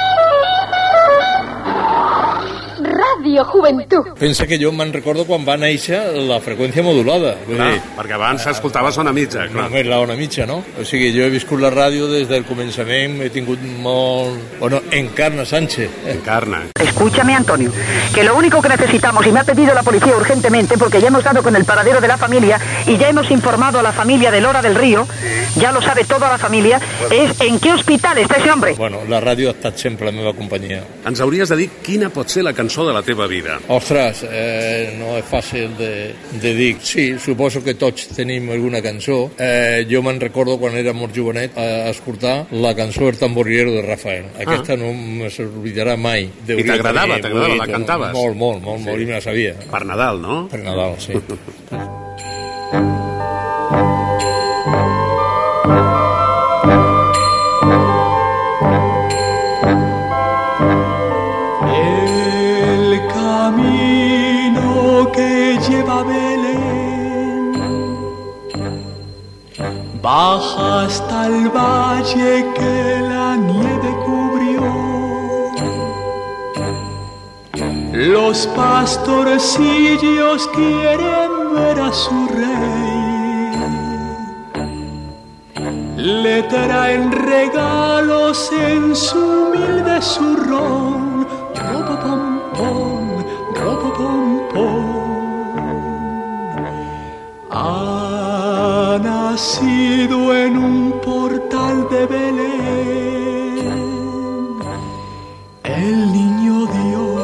Radio 3.36 3.46
Juventud. 3.46 4.06
Pensa 4.18 4.48
que 4.48 4.58
jo 4.58 4.72
me'n 4.72 4.94
recordo 4.94 5.26
quan 5.28 5.44
va 5.44 5.58
néixer 5.60 5.98
la 6.30 6.38
freqüència 6.40 6.84
modulada. 6.86 7.34
Vull 7.44 7.58
Clar, 7.58 7.68
dir, 7.74 7.82
perquè 7.98 8.16
abans 8.16 8.46
s'escoltava 8.48 8.94
zona 8.96 9.12
mitja, 9.12 9.50
clar. 9.52 9.66
Només 9.68 9.90
la 9.90 10.00
ona 10.00 10.16
mitja, 10.16 10.46
no? 10.48 10.62
O 10.80 10.86
sigui, 10.88 11.10
jo 11.12 11.26
he 11.26 11.34
viscut 11.34 11.60
la 11.60 11.72
ràdio 11.74 12.08
des 12.08 12.30
del 12.30 12.46
començament, 12.48 13.18
he 13.26 13.30
tingut 13.34 13.60
molt... 13.84 14.56
Bueno, 14.62 14.80
encarna 14.96 15.44
Sánchez. 15.46 16.08
Encarna. 16.14 16.62
Escúchame, 16.80 17.36
Antonio, 17.36 17.72
que 18.14 18.24
lo 18.24 18.38
único 18.38 18.62
que 18.62 18.70
necesitamos, 18.70 19.26
y 19.28 19.32
me 19.34 19.42
ha 19.42 19.44
pedido 19.44 19.74
la 19.74 19.84
policía 19.84 20.16
urgentemente, 20.16 20.78
porque 20.78 21.02
ya 21.02 21.10
hemos 21.10 21.24
dado 21.24 21.44
con 21.44 21.56
el 21.58 21.66
paradero 21.66 22.00
de 22.00 22.08
la 22.08 22.18
familia 22.18 22.60
y 22.88 22.98
ya 22.98 23.10
hemos 23.10 23.30
informado 23.32 23.80
a 23.80 23.84
la 23.84 23.92
familia 23.92 24.32
de 24.32 24.40
Lora 24.40 24.62
del 24.62 24.76
Río, 24.76 25.06
ya 25.58 25.74
lo 25.74 25.82
sabe 25.82 26.06
toda 26.06 26.30
la 26.30 26.38
familia, 26.38 26.80
es 27.12 27.42
en 27.42 27.60
qué 27.60 27.74
hospital 27.74 28.18
está 28.18 28.38
ese 28.38 28.52
hombre. 28.52 28.76
Bueno, 28.78 29.02
la 29.10 29.20
ràdio 29.20 29.50
ha 29.50 29.58
estat 29.58 29.78
sempre 29.78 30.06
la 30.06 30.14
meva 30.14 30.34
companyia. 30.34 30.84
Ens 31.06 31.20
hauries 31.20 31.50
de 31.50 31.58
dir 31.60 31.70
quina 31.84 32.10
pot 32.10 32.32
ser 32.32 32.46
la 32.46 32.54
cançó 32.54 32.88
de 32.88 32.94
la 32.94 33.04
teva 33.04 33.25
vida. 33.28 33.58
Ostres, 33.74 34.24
eh, 34.30 34.94
no 35.00 35.16
és 35.18 35.26
fàcil 35.30 35.74
de, 35.78 35.92
de 36.42 36.54
dir. 36.58 36.76
Sí, 36.82 37.08
suposo 37.20 37.64
que 37.64 37.74
tots 37.80 38.08
tenim 38.16 38.50
alguna 38.52 38.82
cançó. 38.82 39.32
Eh, 39.38 39.86
jo 39.90 40.02
me'n 40.06 40.20
recordo 40.22 40.58
quan 40.62 40.76
era 40.78 40.94
molt 40.94 41.16
jovenet 41.16 41.58
a 41.58 41.90
escoltar 41.90 42.46
la 42.52 42.76
cançó 42.76 43.10
El 43.10 43.18
tamborilero 43.18 43.72
de 43.78 43.82
Rafael. 43.86 44.26
Aquesta 44.46 44.76
no 44.78 44.94
me 44.94 45.30
s'oblidarà 45.30 45.96
mai. 45.98 46.26
Ah. 46.26 46.60
I 46.60 46.64
t'agradava, 46.64 47.20
t'agradava, 47.22 47.56
la 47.56 47.68
cantaves? 47.68 48.14
Molt, 48.14 48.36
molt, 48.36 48.62
molt, 48.64 48.80
Sí. 48.80 48.86
molt, 48.90 49.02
i 49.02 49.06
me 49.06 49.14
la 49.14 49.22
sabia. 49.22 49.54
Per 49.72 49.86
Nadal, 49.86 50.22
no? 50.22 50.48
Per 50.52 50.60
Nadal, 50.64 50.96
sí. 51.00 51.14
que 65.86 65.86
lleva 65.86 66.00
a 66.00 66.04
Belén 66.04 67.54
baja 70.02 70.84
hasta 70.84 71.28
el 71.28 71.50
valle 71.50 72.46
que 72.54 73.02
la 73.02 73.36
nieve 73.36 73.96
cubrió. 74.06 74.64
Los 77.92 78.48
pastorcillos 78.48 80.48
quieren 80.50 81.56
ver 81.56 81.80
a 81.80 81.92
su 81.92 82.28
rey. 82.28 83.56
Le 85.98 86.44
traen 86.44 87.12
regalos 87.12 88.52
en 88.52 88.96
su 88.96 89.18
humilde 89.18 90.00
zurrón. 90.02 91.15
Nacido 99.36 100.34
en 100.34 100.58
un 100.58 100.94
portal 101.02 101.90
de 101.90 102.06
Belén. 102.06 103.60
El 105.62 106.14
niño 106.14 106.66
Dios. 106.78 107.20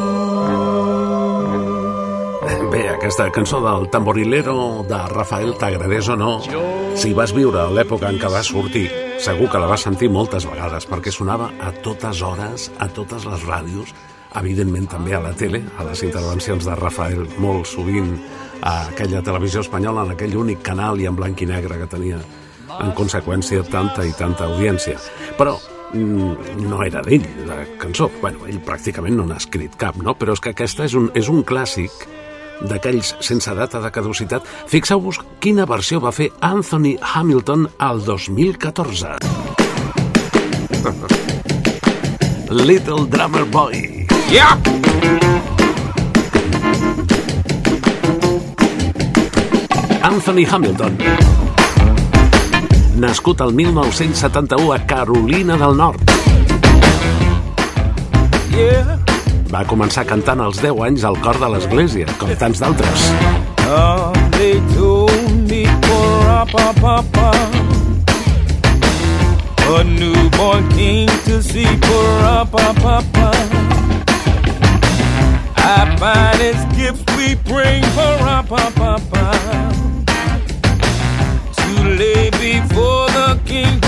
Bé, 2.70 2.90
aquesta 2.90 3.32
cançó 3.32 3.62
del 3.62 3.90
tamborilero 3.90 4.84
de 4.90 5.08
Rafael, 5.08 5.56
t'agradés 5.56 6.10
o 6.10 6.18
no, 6.18 6.42
si 6.96 7.14
vas 7.14 7.32
viure 7.32 7.62
a 7.64 7.72
l'època 7.72 8.12
en 8.12 8.20
què 8.20 8.28
va 8.28 8.44
sortir, 8.44 8.92
segur 9.16 9.48
que 9.48 9.64
la 9.64 9.72
vas 9.72 9.88
sentir 9.88 10.12
moltes 10.12 10.44
vegades, 10.52 10.84
perquè 10.92 11.16
sonava 11.16 11.48
a 11.64 11.72
totes 11.72 12.20
hores, 12.28 12.72
a 12.76 12.92
totes 12.92 13.24
les 13.24 13.48
ràdios, 13.48 13.96
evidentment 14.36 14.88
també 14.92 15.16
a 15.16 15.24
la 15.24 15.32
tele, 15.32 15.64
a 15.80 15.88
les 15.88 16.04
intervencions 16.04 16.68
de 16.68 16.76
Rafael, 16.76 17.24
molt 17.40 17.72
sovint 17.72 18.20
a 18.62 18.88
aquella 18.92 19.22
televisió 19.26 19.62
espanyola, 19.66 20.06
en 20.06 20.16
aquell 20.16 20.38
únic 20.38 20.62
canal 20.66 21.02
i 21.02 21.08
en 21.10 21.18
blanc 21.18 21.42
i 21.42 21.50
negre 21.50 21.80
que 21.82 21.90
tenia, 21.90 22.22
en 22.80 22.94
conseqüència, 22.98 23.64
tanta 23.70 24.06
i 24.06 24.14
tanta 24.18 24.48
audiència. 24.48 24.98
Però 25.38 25.58
mm, 25.94 26.66
no 26.70 26.82
era 26.86 27.02
d'ell, 27.06 27.28
la 27.48 27.64
cançó. 27.82 28.10
Bueno, 28.22 28.46
ell 28.48 28.62
pràcticament 28.66 29.18
no 29.18 29.26
n'ha 29.28 29.40
escrit 29.42 29.76
cap, 29.80 29.98
no? 29.98 30.16
Però 30.18 30.36
és 30.38 30.44
que 30.44 30.54
aquesta 30.56 30.86
és 30.88 30.96
un, 30.98 31.10
és 31.18 31.30
un 31.32 31.44
clàssic 31.44 31.92
d'aquells 32.70 33.16
sense 33.26 33.54
data 33.58 33.82
de 33.82 33.90
caducitat. 33.94 34.46
Fixeu-vos 34.70 35.22
quina 35.42 35.66
versió 35.70 36.00
va 36.04 36.14
fer 36.14 36.30
Anthony 36.46 36.96
Hamilton 37.02 37.68
al 37.80 38.06
2014. 38.06 39.18
Little 42.52 43.06
Drummer 43.08 43.46
Boy. 43.46 44.08
Yeah! 44.32 45.21
Anthony 50.04 50.46
Hamilton. 50.46 50.98
Nascut 52.98 53.42
al 53.42 53.54
1971 53.54 54.74
a 54.74 54.80
Carolina 54.86 55.58
del 55.58 55.76
Nord. 55.78 56.02
Yeah. 58.52 58.98
Va 59.52 59.62
començar 59.70 60.06
cantant 60.10 60.42
als 60.42 60.62
10 60.64 60.82
anys 60.88 61.06
al 61.06 61.20
cor 61.22 61.38
de 61.40 61.50
l'església, 61.54 62.08
com 62.18 62.34
tants 62.42 62.60
d'altres. 62.64 63.08
A 69.72 69.84
newborn 69.84 70.68
king 70.70 71.08
to 71.26 71.42
see 71.42 71.66
for. 71.86 72.12
I 75.64 75.96
find 75.98 76.42
his 76.42 76.66
gifts 76.76 77.06
we 77.16 77.36
bring 77.48 77.84
for 77.94 78.18
pa 78.50 78.70
pa 78.76 78.98
pa. 79.12 79.32
To 79.72 79.91
lay 81.98 82.30
before 82.32 83.08
the 83.12 83.40
king. 83.46 83.82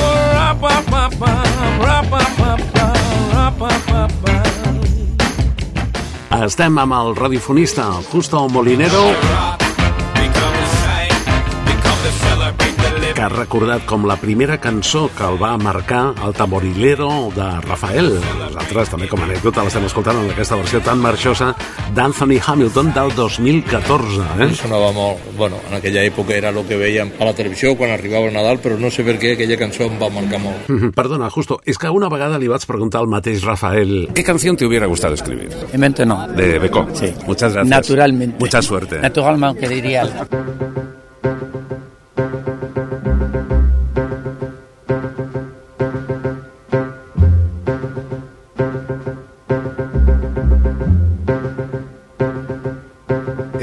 Estem 6.44 6.76
amb 6.82 6.92
el 6.98 7.16
radiofonista 7.16 7.86
Justo 8.12 8.42
Molinero, 8.52 9.06
ha 13.24 13.30
recordat 13.32 13.86
com 13.88 14.04
la 14.10 14.18
primera 14.20 14.58
cançó 14.60 15.06
que 15.16 15.24
el 15.24 15.38
va 15.42 15.54
marcar 15.58 16.14
el 16.26 16.34
tamborilero 16.36 17.10
de 17.36 17.48
Rafael. 17.64 18.10
Nosaltres 18.42 18.92
també 18.92 19.08
com 19.12 19.24
a 19.24 19.28
anècdota 19.30 19.64
l'estem 19.64 19.88
escoltant 19.88 20.20
en 20.20 20.32
aquesta 20.34 20.58
versió 20.60 20.82
tan 20.84 21.00
marxosa 21.04 21.54
d'Anthony 21.96 22.40
Hamilton 22.44 22.92
del 22.96 23.14
2014. 23.16 24.28
Eh? 24.44 24.50
Sonava 24.60 24.92
molt, 24.96 25.24
bueno, 25.38 25.62
en 25.70 25.78
aquella 25.80 26.04
època 26.04 26.36
era 26.36 26.52
el 26.52 26.62
que 26.68 26.80
veiem 26.80 27.14
a 27.20 27.30
la 27.30 27.36
televisió 27.38 27.74
quan 27.80 27.94
arribava 27.96 28.28
el 28.28 28.36
Nadal, 28.36 28.60
però 28.64 28.78
no 28.80 28.92
sé 28.92 29.06
per 29.08 29.16
què 29.22 29.36
aquella 29.38 29.60
cançó 29.62 29.88
em 29.88 29.96
va 30.02 30.12
marcar 30.14 30.42
molt. 30.44 30.72
Perdona, 31.00 31.32
justo, 31.34 31.62
és 31.66 31.80
que 31.80 31.92
una 31.94 32.12
vegada 32.12 32.42
li 32.42 32.52
vaig 32.52 32.68
preguntar 32.68 33.04
al 33.04 33.12
mateix 33.12 33.44
Rafael 33.48 34.10
¿Qué 34.14 34.24
canción 34.24 34.58
te 34.58 34.66
hubiera 34.66 34.86
gustado 34.86 35.14
escribir? 35.14 35.50
Mente 35.78 36.06
no. 36.06 36.28
De 36.28 36.60
Beco. 36.60 36.88
Sí. 36.94 37.14
Muchas 37.26 37.54
gracias. 37.54 37.70
Naturalmente. 37.70 38.38
Mucha 38.40 38.62
suerte. 38.62 39.00
Naturalmente, 39.00 39.62
que 39.62 39.70
diría. 39.70 40.28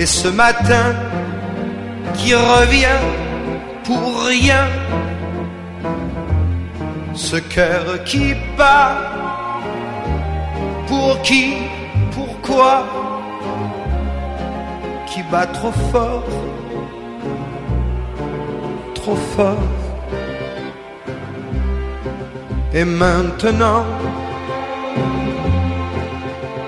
Et 0.00 0.06
ce 0.06 0.28
matin 0.28 0.86
qui 2.14 2.34
revient 2.34 3.00
pour 3.84 4.24
rien. 4.24 4.66
Ce 7.14 7.36
cœur 7.36 8.02
qui 8.04 8.34
bat. 8.56 8.96
Pour 10.88 11.20
qui 11.22 11.54
Pourquoi 12.12 12.84
Qui 15.06 15.22
bat 15.30 15.46
trop 15.46 15.76
fort 15.92 16.24
Trop 18.94 19.16
fort 19.36 19.70
et 22.72 22.84
maintenant, 22.84 23.84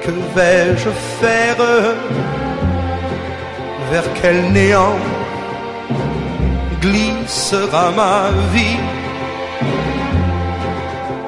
que 0.03 0.11
vais-je 0.35 0.91
faire? 1.21 1.57
Vers 3.93 4.11
quel 4.23 4.51
néant 4.53 4.97
glissera 6.81 7.91
ma 7.91 8.31
vie 8.55 8.81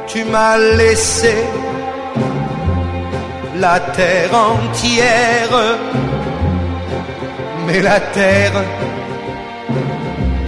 Tu 0.07 0.25
m'as 0.25 0.57
laissé 0.57 1.35
la 3.57 3.79
terre 3.81 4.35
entière, 4.35 5.77
mais 7.67 7.81
la 7.83 8.01
terre 8.01 8.59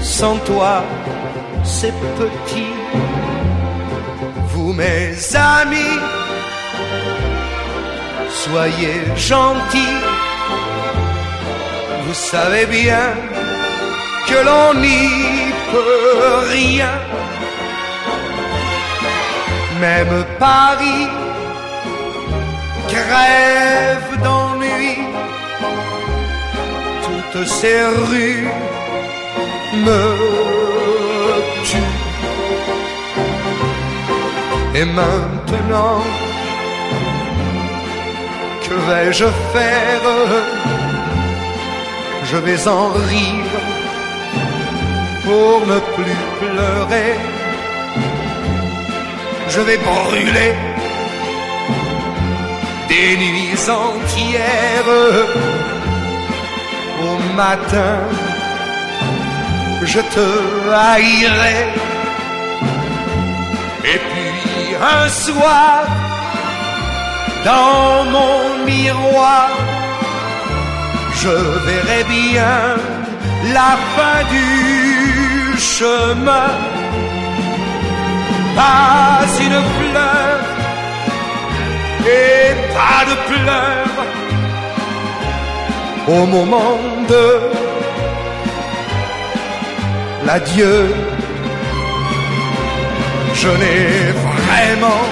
sans 0.00 0.36
toi, 0.38 0.82
c'est 1.62 1.94
petit 2.20 2.72
vous 4.48 4.72
mes 4.72 5.14
amis, 5.34 6.00
soyez 8.30 9.02
gentils. 9.14 10.25
Vous 12.06 12.14
savez 12.14 12.66
bien 12.66 13.06
que 14.28 14.38
l'on 14.46 14.74
n'y 14.80 15.08
peut 15.72 16.46
rien. 16.52 16.94
Même 19.80 20.24
Paris 20.38 21.08
crève 22.88 24.22
d'ennui. 24.22 24.98
Toutes 27.04 27.48
ces 27.48 27.82
rues 28.10 28.48
me 29.84 30.02
tuent. 31.64 31.96
Et 34.76 34.84
maintenant, 34.84 36.02
que 38.64 38.74
vais-je 38.88 39.26
faire? 39.52 40.75
Je 42.30 42.36
vais 42.38 42.68
en 42.68 42.88
rire 42.88 43.54
pour 45.24 45.66
ne 45.66 45.78
plus 45.94 46.20
pleurer. 46.40 47.14
Je 49.48 49.60
vais 49.60 49.78
brûler 49.78 50.54
des 52.88 53.16
nuits 53.16 53.64
entières. 53.84 54.92
Au 57.06 57.16
matin, 57.36 57.98
je 59.82 60.00
te 60.00 60.26
haïrai. 60.72 61.60
Et 63.92 64.00
puis 64.08 64.74
un 64.96 65.08
soir, 65.08 65.84
dans 67.44 68.04
mon 68.14 68.64
miroir, 68.64 69.50
je 71.22 71.34
verrai 71.66 72.04
bien 72.04 72.76
la 73.54 73.72
fin 73.94 74.20
du 74.34 75.58
chemin. 75.58 76.50
Pas 78.54 79.26
une 79.46 79.60
fleur 79.76 80.38
et 82.18 82.54
pas 82.76 83.02
de 83.10 83.16
pleurs 83.28 83.98
au 86.08 86.26
moment 86.26 86.78
de 87.12 87.26
l'adieu. 90.26 90.94
Je 93.34 93.48
n'ai 93.48 94.12
vraiment 94.26 95.02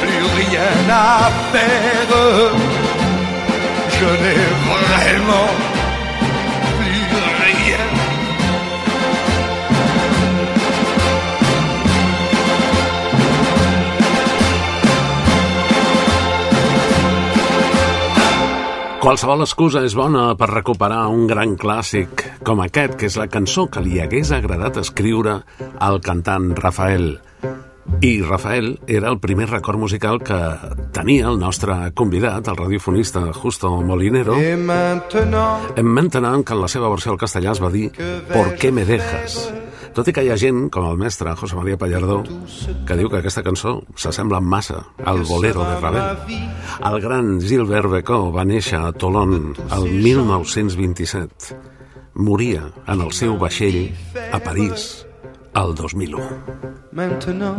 plus 0.00 0.24
rien 0.40 0.76
à 0.90 1.30
faire. 1.52 2.75
Je 3.98 4.04
n'ai 4.04 4.46
vraiment 4.68 5.48
plus 6.76 7.04
rien. 7.44 7.86
Qualsevol 19.00 19.46
excusa 19.46 19.80
és 19.86 19.94
bona 19.96 20.34
per 20.36 20.50
recuperar 20.50 21.06
un 21.08 21.24
gran 21.30 21.56
clàssic 21.56 22.26
com 22.44 22.60
aquest, 22.60 22.98
que 23.00 23.08
és 23.08 23.16
la 23.16 23.30
cançó 23.32 23.64
que 23.70 23.80
li 23.80 23.96
hagués 24.02 24.34
agradat 24.36 24.76
escriure 24.82 25.38
al 25.88 26.02
cantant 26.04 26.52
Rafael. 26.60 27.14
I 28.00 28.22
Rafael 28.22 28.78
era 28.86 29.08
el 29.08 29.18
primer 29.18 29.48
record 29.50 29.78
musical 29.78 30.22
que 30.22 30.36
tenia 30.92 31.28
el 31.28 31.38
nostre 31.38 31.92
convidat, 31.94 32.48
el 32.48 32.56
radiofonista 32.56 33.32
Justo 33.32 33.70
Molinero, 33.82 34.36
en 34.36 34.66
Maintenant, 34.66 36.44
que 36.44 36.52
en 36.52 36.60
la 36.60 36.68
seva 36.68 36.90
versió 36.92 37.12
al 37.12 37.18
castellà 37.18 37.52
es 37.52 37.62
va 37.62 37.70
dir 37.70 37.90
¿Por 38.32 38.54
qué 38.56 38.70
me 38.72 38.84
dejas? 38.84 39.38
Tot 39.96 40.10
i 40.10 40.12
que 40.12 40.26
hi 40.26 40.28
ha 40.28 40.36
gent, 40.36 40.66
com 40.68 40.84
el 40.90 40.98
mestre 41.00 41.32
José 41.40 41.56
María 41.56 41.78
Pallardó, 41.80 42.18
que 42.84 42.98
diu 42.98 43.08
que 43.08 43.22
aquesta 43.22 43.44
cançó 43.46 43.78
s'assembla 43.96 44.42
massa 44.44 44.82
al 45.00 45.22
bolero 45.24 45.64
de 45.64 45.80
Ravel. 45.80 46.36
El 46.84 47.00
gran 47.00 47.40
Gilbert 47.40 47.88
Becó 47.94 48.26
va 48.34 48.44
néixer 48.44 48.76
a 48.76 48.92
Toulon 48.92 49.54
el 49.72 49.88
1927. 50.04 51.56
Moria 52.20 52.68
en 52.84 53.00
el 53.00 53.16
seu 53.16 53.40
vaixell 53.40 53.86
a 54.32 54.40
París 54.44 55.05
el 55.56 55.74
2001. 55.74 56.18
maintenant, 56.92 57.56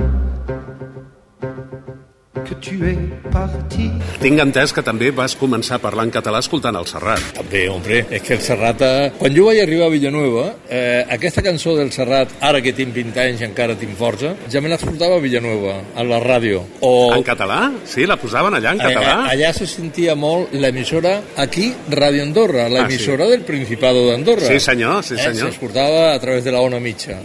que 2.48 2.56
tu 2.56 2.76
es 2.86 2.98
parti. 3.32 3.90
Tinc 4.22 4.40
entès 4.40 4.72
que 4.74 4.82
també 4.82 5.10
vas 5.12 5.34
començar 5.38 5.76
a 5.78 5.82
parlar 5.84 6.06
en 6.08 6.12
català 6.16 6.40
escoltant 6.40 6.78
el 6.80 6.86
Serrat. 6.88 7.20
També, 7.36 7.66
hombre, 7.70 8.06
és 8.10 8.22
que 8.24 8.34
el 8.38 8.42
Serrat... 8.42 8.82
eh, 8.82 9.12
Quan 9.20 9.36
jo 9.36 9.46
vaig 9.50 9.60
arribar 9.62 9.90
a 9.90 9.92
Villanueva, 9.92 10.46
eh, 10.70 11.04
aquesta 11.18 11.44
cançó 11.44 11.76
del 11.76 11.92
Serrat, 11.92 12.32
ara 12.42 12.62
que 12.64 12.72
tinc 12.74 12.94
20 12.96 13.20
anys 13.26 13.42
i 13.44 13.48
encara 13.50 13.76
tinc 13.76 13.94
força, 14.00 14.32
ja 14.50 14.62
me 14.64 14.70
l'escoltava 14.72 15.18
a 15.18 15.24
Villanueva, 15.24 15.76
a 15.94 16.04
la 16.08 16.22
ràdio. 16.24 16.64
O... 16.82 16.94
En 17.18 17.24
català? 17.28 17.60
Sí, 17.86 18.08
la 18.08 18.16
posaven 18.18 18.56
allà 18.58 18.74
en 18.78 18.82
català? 18.86 19.18
Eh, 19.28 19.36
allà 19.36 19.52
se 19.54 19.68
sentia 19.68 20.16
molt 20.16 20.54
l'emissora, 20.56 21.18
aquí, 21.36 21.74
Radio 21.90 22.24
Andorra, 22.24 22.66
Ah, 22.66 22.70
l'emissora 22.70 23.28
del 23.28 23.42
Principado 23.42 24.08
d'Andorra. 24.10 24.48
Sí, 24.48 24.60
senyor, 24.60 25.04
sí, 25.04 25.16
Eh, 25.16 25.24
senyor. 25.30 25.52
S'escoltava 25.52 26.14
a 26.16 26.20
través 26.20 26.44
de 26.48 26.52
la 26.56 26.62
ona 26.64 26.80
mitja. 26.80 27.20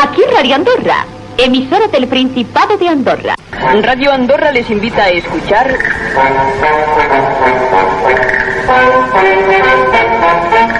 Aquí 0.00 0.22
Radio 0.32 0.54
Andorra, 0.54 1.06
emisora 1.36 1.86
del 1.88 2.08
Principado 2.08 2.76
de 2.76 2.88
Andorra. 2.88 3.34
Radio 3.82 4.12
Andorra 4.12 4.50
les 4.52 4.68
invita 4.70 5.04
a 5.04 5.10
escuchar 5.10 5.78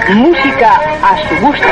música 0.09 0.92
a 1.03 1.17
su 1.27 1.35
gusto. 1.45 1.67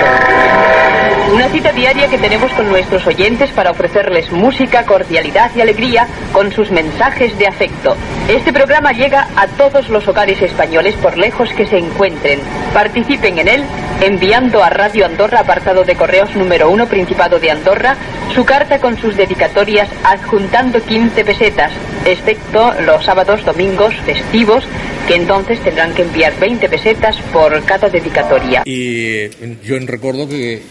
Una 1.33 1.47
cita 1.47 1.71
diaria 1.71 2.09
que 2.09 2.17
tenemos 2.17 2.51
con 2.51 2.67
nuestros 2.67 3.07
oyentes 3.07 3.49
para 3.51 3.71
ofrecerles 3.71 4.29
música, 4.31 4.83
cordialidad 4.85 5.51
y 5.55 5.61
alegría 5.61 6.05
con 6.33 6.51
sus 6.51 6.69
mensajes 6.71 7.37
de 7.37 7.47
afecto. 7.47 7.95
Este 8.27 8.51
programa 8.51 8.91
llega 8.91 9.29
a 9.37 9.47
todos 9.47 9.87
los 9.87 10.05
hogares 10.09 10.41
españoles 10.41 10.95
por 10.95 11.17
lejos 11.17 11.49
que 11.53 11.65
se 11.65 11.77
encuentren. 11.77 12.41
Participen 12.73 13.39
en 13.39 13.47
él 13.47 13.63
enviando 14.01 14.61
a 14.61 14.69
Radio 14.69 15.05
Andorra, 15.05 15.39
apartado 15.39 15.85
de 15.85 15.95
correos 15.95 16.35
número 16.35 16.69
1, 16.69 16.87
Principado 16.87 17.39
de 17.39 17.51
Andorra, 17.51 17.95
su 18.35 18.43
carta 18.43 18.79
con 18.79 18.97
sus 18.97 19.15
dedicatorias 19.15 19.87
adjuntando 20.03 20.81
15 20.81 21.23
pesetas, 21.23 21.71
excepto 22.05 22.73
los 22.81 23.05
sábados, 23.05 23.45
domingos, 23.45 23.95
festivos, 24.05 24.65
que 25.07 25.15
entonces 25.15 25.59
tendrán 25.63 25.93
que 25.93 26.03
enviar 26.03 26.33
20 26.39 26.69
pesetas 26.69 27.17
por 27.33 27.63
cada 27.65 27.89
dedicatoria. 27.89 28.63
I 28.65 29.29
jo 29.67 29.75
en 29.75 29.87
recordo 29.87 30.27
que 30.27 30.61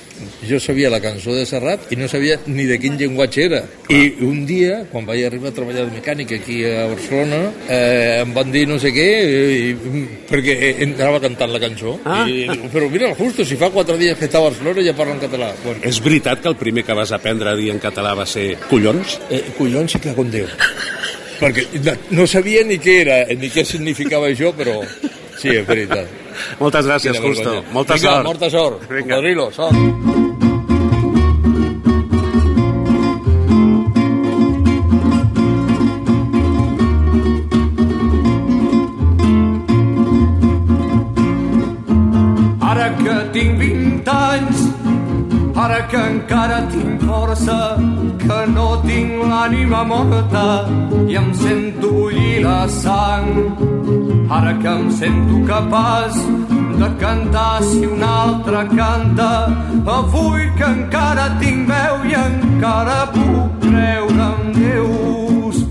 jo 0.49 0.59
sabia 0.61 0.91
la 0.91 1.01
cançó 1.01 1.35
de 1.35 1.45
Serrat 1.47 1.91
i 1.93 1.97
no 1.97 2.09
sabia 2.09 2.39
ni 2.47 2.66
de 2.68 2.78
quin 2.81 2.99
llenguatge 2.99 3.45
era. 3.45 3.62
I 3.89 4.20
un 4.26 4.45
dia, 4.47 4.85
quan 4.91 5.07
vaig 5.09 5.24
arribar 5.26 5.51
a 5.51 5.57
treballar 5.57 5.87
de 5.87 5.97
mecànic 5.97 6.35
aquí 6.37 6.61
a 6.68 6.87
Barcelona, 6.91 7.41
eh, 7.68 8.20
em 8.22 8.35
van 8.37 8.53
dir 8.53 8.66
no 8.68 8.78
sé 8.83 8.93
què, 8.95 9.09
i, 9.31 10.05
perquè 10.31 10.57
entrava 10.87 11.20
cantant 11.22 11.53
la 11.53 11.62
cançó. 11.62 11.97
Ah. 12.05 12.24
I, 12.28 12.47
però 12.72 12.91
mira, 12.93 13.12
justo, 13.18 13.45
si 13.45 13.59
fa 13.61 13.72
quatre 13.74 13.99
dies 14.01 14.18
que 14.18 14.28
està 14.28 14.41
a 14.41 14.49
Barcelona 14.49 14.85
ja 14.87 14.97
parla 14.97 15.16
en 15.16 15.24
català. 15.26 15.53
Bueno, 15.64 15.85
És 15.85 16.01
veritat 16.05 16.43
que 16.43 16.53
el 16.53 16.59
primer 16.61 16.85
que 16.85 16.97
vas 16.97 17.12
aprendre 17.16 17.51
a 17.51 17.57
dir 17.59 17.70
en 17.72 17.83
català 17.83 18.14
va 18.18 18.28
ser 18.28 18.55
collons? 18.68 19.18
Eh, 19.31 19.45
collons 19.59 19.97
i 19.97 20.05
con 20.14 20.31
Déu. 20.31 20.49
Perquè 21.41 21.66
no, 21.86 21.95
no 22.20 22.26
sabia 22.28 22.64
ni 22.68 22.76
què 22.82 22.99
era, 23.05 23.20
ni 23.34 23.49
què 23.53 23.64
significava 23.64 24.28
això, 24.28 24.53
però 24.57 24.80
sí, 25.41 25.55
és 25.55 25.64
veritat. 25.68 26.18
Moltes 26.61 26.86
gràcies, 26.88 27.20
Justo. 27.20 27.62
Molta 27.72 27.97
Vinga, 27.97 28.16
sort. 28.16 28.28
molta 28.28 28.51
sort. 28.53 28.84
Vinga. 28.91 29.16
Cocodrilo, 29.16 29.51
sort. 29.57 30.30
Que 45.91 45.97
encara 45.97 46.61
tinc 46.70 47.03
força, 47.03 47.59
que 48.22 48.38
no 48.55 48.68
tinc 48.84 49.24
l'ànima 49.30 49.80
morta 49.84 50.45
i 51.09 51.16
em 51.18 51.32
sento 51.34 51.91
bullir 51.97 52.43
la 52.45 52.68
sang. 52.68 53.30
Ara 54.30 54.53
que 54.62 54.68
em 54.68 54.91
sento 55.01 55.41
capaç 55.49 56.14
de 56.80 56.88
cantar 57.01 57.62
si 57.62 57.86
un 57.86 58.03
altre 58.03 58.62
canta, 58.76 59.32
avui 59.99 60.47
que 60.59 60.68
encara 60.76 61.26
tinc 61.41 61.66
veu 61.72 62.07
i 62.12 62.14
encara 62.20 63.01
puc 63.16 63.59
creure 63.66 64.28
en 64.28 64.55
Déus. 64.61 65.64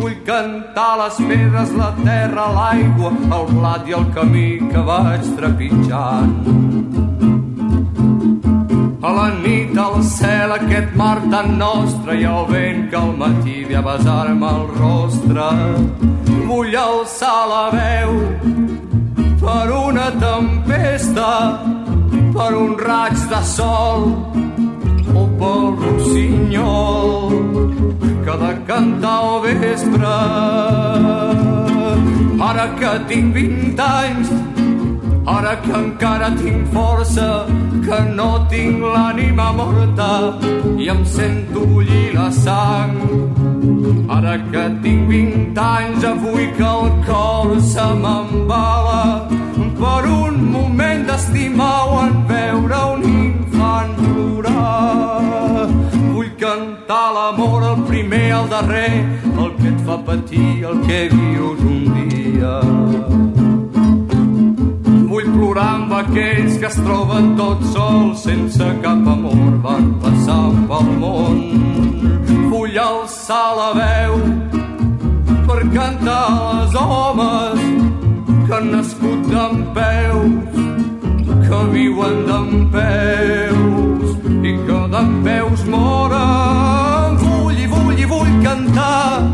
Vull 0.00 0.16
cantar 0.30 0.94
les 1.02 1.20
pedres, 1.28 1.76
la 1.82 1.92
terra, 2.00 2.48
l'aigua, 2.56 3.12
el 3.36 3.46
blat 3.52 3.92
i 3.92 4.00
el 4.00 4.10
camí 4.16 4.50
que 4.72 4.88
vaig 4.90 5.32
trepitjant. 5.36 7.17
A 9.00 9.10
la 9.14 9.28
nit 9.30 9.76
al 9.78 10.00
cel 10.02 10.50
aquest 10.50 10.94
mar 10.98 11.20
tan 11.30 11.52
nostre 11.58 12.16
i 12.18 12.24
el 12.26 12.46
vent 12.48 12.80
que 12.90 12.96
al 12.98 13.12
matí 13.20 13.60
ve 13.68 13.76
a 13.78 13.82
besar-me 13.86 14.48
el 14.56 14.64
rostre. 14.78 15.44
Vull 16.48 16.74
alçar 16.80 17.36
la 17.52 17.60
veu 17.74 18.16
per 19.44 19.68
una 19.76 20.08
tempesta, 20.24 21.30
per 22.34 22.50
un 22.64 22.74
raig 22.88 23.22
de 23.30 23.40
sol 23.52 24.08
o 25.14 25.24
pel 25.38 25.70
rossinyol 25.84 27.38
que 28.26 28.36
de 28.42 28.52
cantar 28.66 29.16
al 29.28 29.40
vespre. 29.46 30.16
Ara 32.50 32.66
que 32.82 32.92
tinc 33.14 33.34
20 33.34 33.86
anys, 33.86 34.38
ara 35.28 35.56
que 35.62 35.72
encara 35.72 36.30
tinc 36.36 36.68
força, 36.72 37.28
que 37.84 37.98
no 38.18 38.28
tinc 38.52 38.84
l'ànima 38.94 39.48
morta 39.58 40.10
i 40.78 40.88
em 40.94 41.02
sento 41.16 41.64
bullir 41.72 42.14
la 42.14 42.28
sang. 42.44 42.94
Ara 44.16 44.36
que 44.52 44.64
tinc 44.84 45.08
20 45.10 45.60
anys, 45.64 46.04
avui 46.12 46.46
que 46.58 46.68
el 46.76 46.88
cor 47.08 47.52
se 47.72 47.86
m'embala 48.04 49.02
per 49.80 50.02
un 50.10 50.38
moment 50.54 51.04
d'estimar 51.10 51.76
o 51.92 51.98
en 52.06 52.16
veure 52.32 52.78
un 52.94 53.04
infant 53.24 53.96
plorar. 54.04 55.66
Vull 56.14 56.32
cantar 56.44 57.06
l'amor, 57.16 57.60
el 57.72 57.84
primer, 57.90 58.26
el 58.40 58.48
darrer, 58.54 58.94
el 59.34 59.52
que 59.60 59.68
et 59.74 59.84
fa 59.90 60.00
patir, 60.08 60.54
el 60.72 60.80
que 60.88 61.02
vius 61.12 61.66
un 61.74 61.84
dia. 61.98 63.37
Plorar 65.58 65.74
amb 65.74 65.92
aquells 65.92 66.56
que 66.62 66.66
es 66.68 66.76
troben 66.86 67.32
tots 67.34 67.70
sols 67.74 68.20
sense 68.22 68.66
cap 68.82 69.06
amor 69.12 69.56
van 69.64 69.88
passar 70.04 70.52
pel 70.68 70.90
món. 71.00 71.40
Vull 72.52 72.76
alçar 72.78 73.46
la 73.58 73.66
veu 73.78 74.14
per 75.48 75.58
cantar 75.74 76.20
als 76.50 76.76
homes 76.78 77.64
que 78.46 78.54
han 78.54 78.70
nascut 78.70 79.26
d'en 79.32 79.64
peus, 79.74 80.62
que 81.48 81.60
viuen 81.74 82.22
d'en 82.28 82.48
peus 82.76 84.14
i 84.46 84.52
que 84.68 84.80
d'en 84.94 85.10
peus 85.26 85.64
moren. 85.74 87.18
Vull 87.24 87.58
i 87.64 87.66
vull 87.74 87.98
i 87.98 88.06
vull 88.14 88.30
cantar 88.46 89.26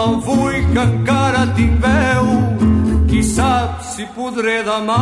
avui 0.00 0.64
que 0.72 0.88
encara 0.88 1.44
tinc 1.60 1.76
veu 1.84 2.58
qui 2.58 2.67
sap 3.28 3.82
si 3.84 4.06
podré 4.16 4.58
demà. 4.66 4.96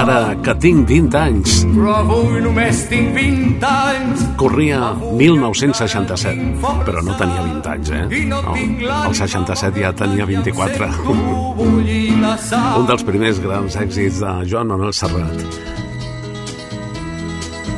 Ara 0.00 0.18
que 0.44 0.54
tinc 0.60 0.88
20 0.88 1.16
anys, 1.20 1.60
Però 1.74 1.94
avui 2.00 2.40
només 2.44 2.82
tinc 2.90 3.14
20 3.16 3.64
anys. 3.68 4.24
corria 4.40 4.92
1967, 5.18 6.58
però 6.86 7.02
no 7.06 7.14
tenia 7.18 7.42
20 7.42 7.68
anys, 7.74 7.90
eh? 7.90 8.24
No, 8.30 8.40
el 8.56 9.14
67 9.14 9.80
ja 9.80 9.92
tenia 9.92 10.26
24. 10.26 10.88
Bullir 11.58 12.18
la 12.20 12.36
sal. 12.38 12.80
Un 12.82 12.86
dels 12.90 13.04
primers 13.06 13.40
grans 13.40 13.76
èxits 13.76 14.20
de 14.20 14.34
Joan 14.50 14.68
Manuel 14.72 14.92
Serrat. 14.92 15.46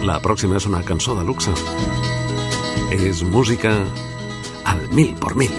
La 0.07 0.21
pròxima 0.23 0.57
és 0.61 0.67
una 0.67 0.83
cançó 0.87 1.17
de 1.19 1.25
luxe. 1.27 1.51
És 2.95 3.23
música 3.27 3.73
al 4.67 4.89
mil 4.91 5.15
por 5.15 5.37
mil. 5.37 5.51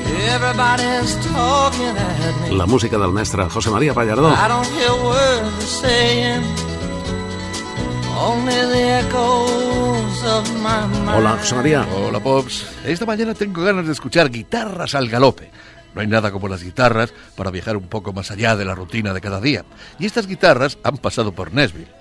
La 2.51 2.65
música 2.65 2.97
del 2.97 3.11
mestre 3.11 3.45
José 3.49 3.69
María 3.69 3.93
Pallardó. 3.93 4.31
I 4.31 4.47
don't 4.47 4.67
hear 4.67 4.91
words 5.03 5.81
they're 5.81 5.89
saying. 5.89 6.43
Only 8.19 8.53
the 8.53 8.99
echoes 8.99 10.23
of 10.25 10.49
my 10.55 10.87
mind. 11.05 11.17
Hola, 11.17 11.37
José 11.39 11.55
María. 11.55 11.87
Hola, 11.95 12.19
Pops. 12.19 12.65
Esta 12.83 13.05
mañana 13.05 13.33
tengo 13.33 13.63
ganas 13.63 13.85
de 13.85 13.93
escuchar 13.93 14.29
guitarras 14.29 14.95
al 14.95 15.07
galope. 15.07 15.51
No 15.93 16.01
hay 16.01 16.07
nada 16.07 16.31
como 16.31 16.47
las 16.47 16.63
guitarras 16.63 17.13
para 17.35 17.49
viajar 17.49 17.77
un 17.77 17.87
poco 17.87 18.13
más 18.13 18.29
allá 18.29 18.55
de 18.55 18.65
la 18.65 18.75
rutina 18.75 19.13
de 19.13 19.21
cada 19.21 19.39
día. 19.39 19.65
Y 19.97 20.05
estas 20.05 20.27
guitarras 20.27 20.77
han 20.83 20.97
pasado 20.97 21.31
por 21.31 21.53
Nashville. 21.53 21.96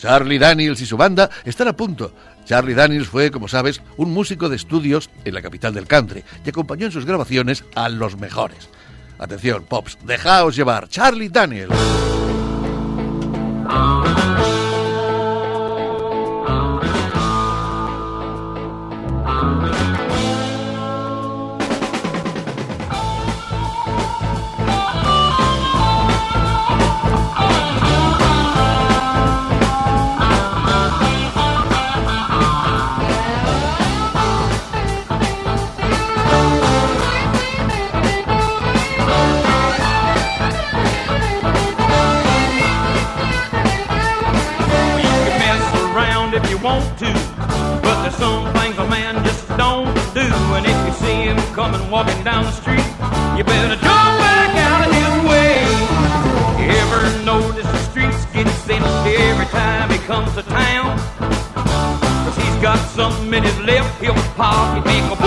Charlie 0.00 0.38
Daniels 0.38 0.80
y 0.80 0.86
su 0.86 0.96
banda 0.96 1.28
están 1.44 1.68
a 1.68 1.76
punto. 1.76 2.14
Charlie 2.46 2.72
Daniels 2.72 3.08
fue, 3.08 3.30
como 3.30 3.48
sabes, 3.48 3.82
un 3.98 4.12
músico 4.12 4.48
de 4.48 4.56
estudios 4.56 5.10
en 5.26 5.34
la 5.34 5.42
capital 5.42 5.74
del 5.74 5.86
country 5.86 6.24
y 6.44 6.48
acompañó 6.48 6.86
en 6.86 6.92
sus 6.92 7.04
grabaciones 7.04 7.64
a 7.74 7.90
los 7.90 8.16
mejores. 8.16 8.70
Atención, 9.18 9.64
Pops, 9.64 9.98
dejaos 10.02 10.56
llevar. 10.56 10.88
Charlie 10.88 11.28
Daniels. 11.28 11.74
minutes 63.30 63.60
left, 63.60 64.02
he'll 64.02 64.14
pop, 64.34 64.76
he 64.76 64.82
make 64.82 65.12
a 65.12 65.19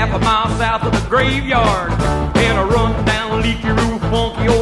half 0.00 0.14
a 0.14 0.24
mile 0.24 0.48
south 0.56 0.82
of 0.84 0.92
the 0.92 1.08
graveyard. 1.10 1.92
In 2.36 2.56
a 2.56 2.64
run-down, 2.64 3.42
leaky 3.42 3.68
roof, 3.68 4.00
funky 4.08 4.48
old 4.48 4.59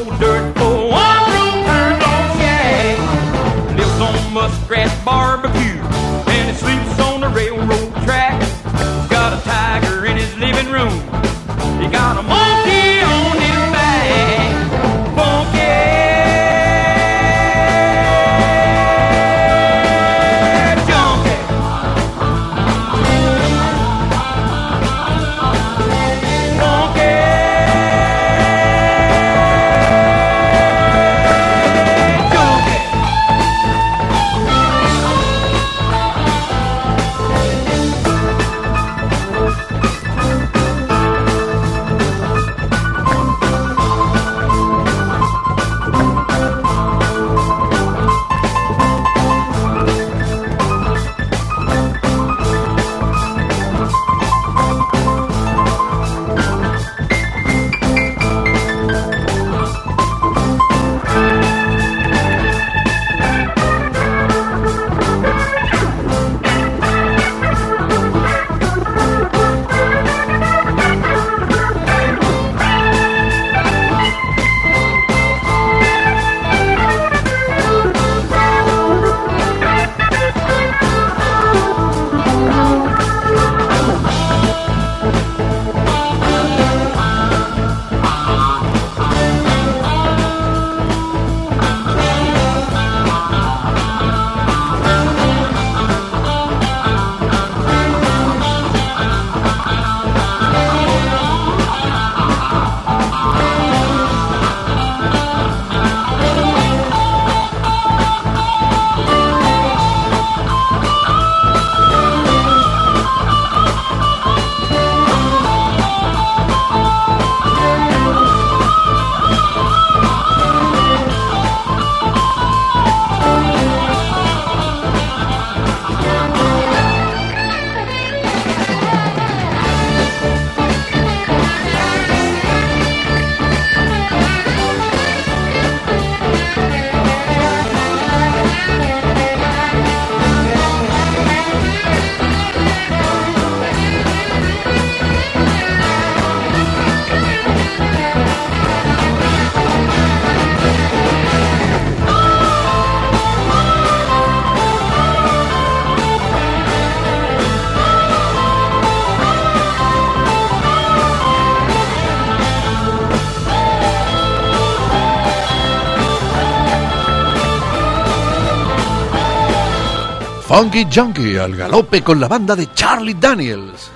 Funky 170.58 170.88
Junkie 170.92 171.38
al 171.38 171.54
galope 171.54 172.02
con 172.02 172.18
la 172.18 172.26
banda 172.26 172.56
de 172.56 172.72
Charlie 172.74 173.14
Daniels. 173.14 173.92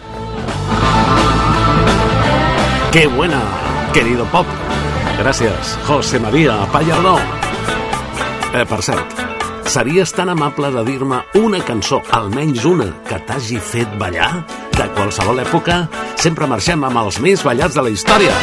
¡Qué 2.92 3.08
buena, 3.08 3.42
querido 3.92 4.24
Pop! 4.26 4.46
Gràcies, 5.18 5.76
José 5.88 6.20
María 6.20 6.64
Pallardó. 6.70 7.18
Eh, 8.54 8.64
per 8.64 8.80
cert, 8.80 9.10
series 9.66 10.12
tan 10.12 10.28
amable 10.28 10.70
de 10.70 10.84
dir-me 10.84 11.24
una 11.34 11.58
cançó, 11.64 12.00
almenys 12.12 12.64
una, 12.64 12.92
que 13.08 13.18
t'hagi 13.26 13.58
fet 13.58 13.98
ballar? 13.98 14.46
De 14.78 14.86
qualsevol 14.94 15.42
època, 15.42 15.88
sempre 16.14 16.46
marxem 16.46 16.84
amb 16.84 17.02
els 17.02 17.18
més 17.18 17.42
ballats 17.42 17.74
de 17.74 17.82
la 17.82 17.90
història. 17.90 18.36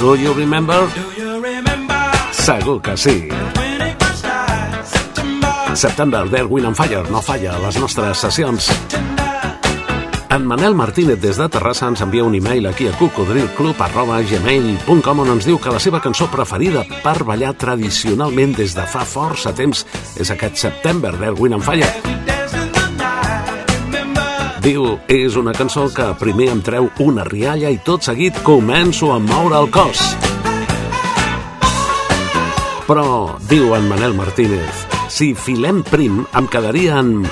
Do 0.00 0.16
you 0.16 0.32
remember? 0.32 0.88
Segur 2.44 2.76
que 2.82 2.94
sí. 2.94 3.26
September 5.74 6.28
d'Erwin 6.28 6.66
and 6.68 6.76
Fire 6.76 7.02
no 7.08 7.22
falla 7.24 7.56
a 7.56 7.58
les 7.62 7.78
nostres 7.80 8.20
sessions. 8.20 8.68
En 10.28 10.44
Manel 10.44 10.76
Martínez 10.76 11.16
des 11.22 11.38
de 11.40 11.48
Terrassa 11.48 11.88
ens 11.88 12.04
envia 12.04 12.20
un 12.28 12.36
e-mail 12.36 12.68
aquí 12.68 12.84
a 12.90 12.92
cocodrilclub.gmail.com 12.98 15.22
on 15.24 15.30
ens 15.38 15.48
diu 15.48 15.56
que 15.56 15.72
la 15.72 15.80
seva 15.80 16.04
cançó 16.04 16.28
preferida 16.28 16.84
per 17.00 17.24
ballar 17.24 17.56
tradicionalment 17.56 18.52
des 18.60 18.76
de 18.76 18.84
fa 18.92 19.08
força 19.08 19.56
temps 19.56 19.88
és 20.20 20.28
aquest 20.28 20.60
September 20.66 21.16
d'Erwin 21.16 21.56
and 21.56 21.64
Fire. 21.64 21.88
Diu, 24.60 25.00
és 25.08 25.32
una 25.40 25.56
cançó 25.56 25.88
que 25.96 26.12
primer 26.20 26.52
em 26.52 26.60
treu 26.60 26.92
una 27.00 27.24
rialla 27.24 27.72
i 27.72 27.80
tot 27.80 28.04
seguit 28.04 28.36
començo 28.44 29.16
a 29.16 29.18
moure 29.32 29.64
el 29.64 29.72
cos. 29.72 30.12
Però, 32.84 33.38
diu 33.48 33.70
en 33.72 33.86
Manel 33.88 34.12
Martínez, 34.12 34.82
si 35.08 35.30
filem 35.32 35.78
prim 35.88 36.18
em 36.36 36.48
quedaria 36.52 36.98
en 37.00 37.22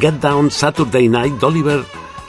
Get 0.00 0.22
Down 0.22 0.48
Saturday 0.48 1.10
Night 1.12 1.36
d'Oliver 1.42 1.82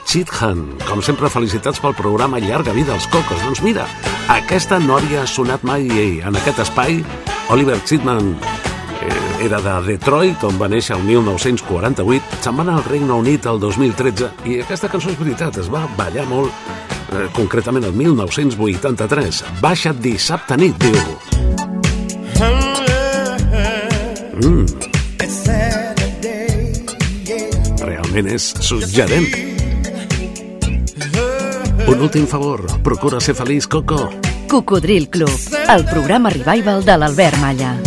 Cheathan. 0.03 0.65
Com 0.84 0.99
sempre, 0.99 1.32
felicitats 1.32 1.80
pel 1.80 1.95
programa 1.95 2.41
Llarga 2.43 2.76
Vida 2.76 2.91
als 2.95 3.07
Cocos. 3.07 3.39
Doncs 3.45 3.63
mira, 3.63 3.88
aquesta 4.32 4.82
no 4.84 4.97
havia 4.97 5.24
sonat 5.28 5.63
mai 5.63 5.88
en 6.20 6.36
aquest 6.36 6.59
espai. 6.65 6.99
Oliver 7.55 7.80
Cheatman 7.88 8.34
eh, 8.36 9.47
era 9.47 9.61
de 9.63 9.78
Detroit, 9.88 10.43
on 10.43 10.59
va 10.59 10.68
néixer 10.68 10.97
el 10.97 11.07
1948. 11.07 12.43
Se'n 12.43 12.59
va 12.59 12.68
anar 12.68 12.82
al 12.82 12.86
Regne 12.91 13.15
Unit 13.15 13.47
el 13.47 13.63
2013 13.63 14.34
i 14.43 14.59
aquesta 14.65 14.91
cançó 14.91 15.15
és 15.15 15.20
veritat, 15.24 15.63
es 15.63 15.72
va 15.72 15.88
ballar 15.95 16.28
molt, 16.28 16.51
eh, 17.15 17.30
concretament 17.32 17.88
el 17.88 17.95
1983. 17.95 19.43
Baixa't 19.63 20.03
dissabte 20.03 20.59
nit, 20.59 20.76
diu. 20.84 21.37
És 28.26 28.47
suggerent. 28.65 29.28
Un 31.88 32.01
últim 32.01 32.26
favor, 32.26 32.65
procura 32.82 33.20
ser 33.22 33.36
feliç, 33.38 33.68
Coco. 33.68 34.09
Cocodril 34.49 35.07
Club, 35.09 35.30
el 35.70 35.86
programa 35.86 36.32
revival 36.34 36.84
de 36.84 36.97
l'Albert 36.97 37.38
Malla. 37.38 37.87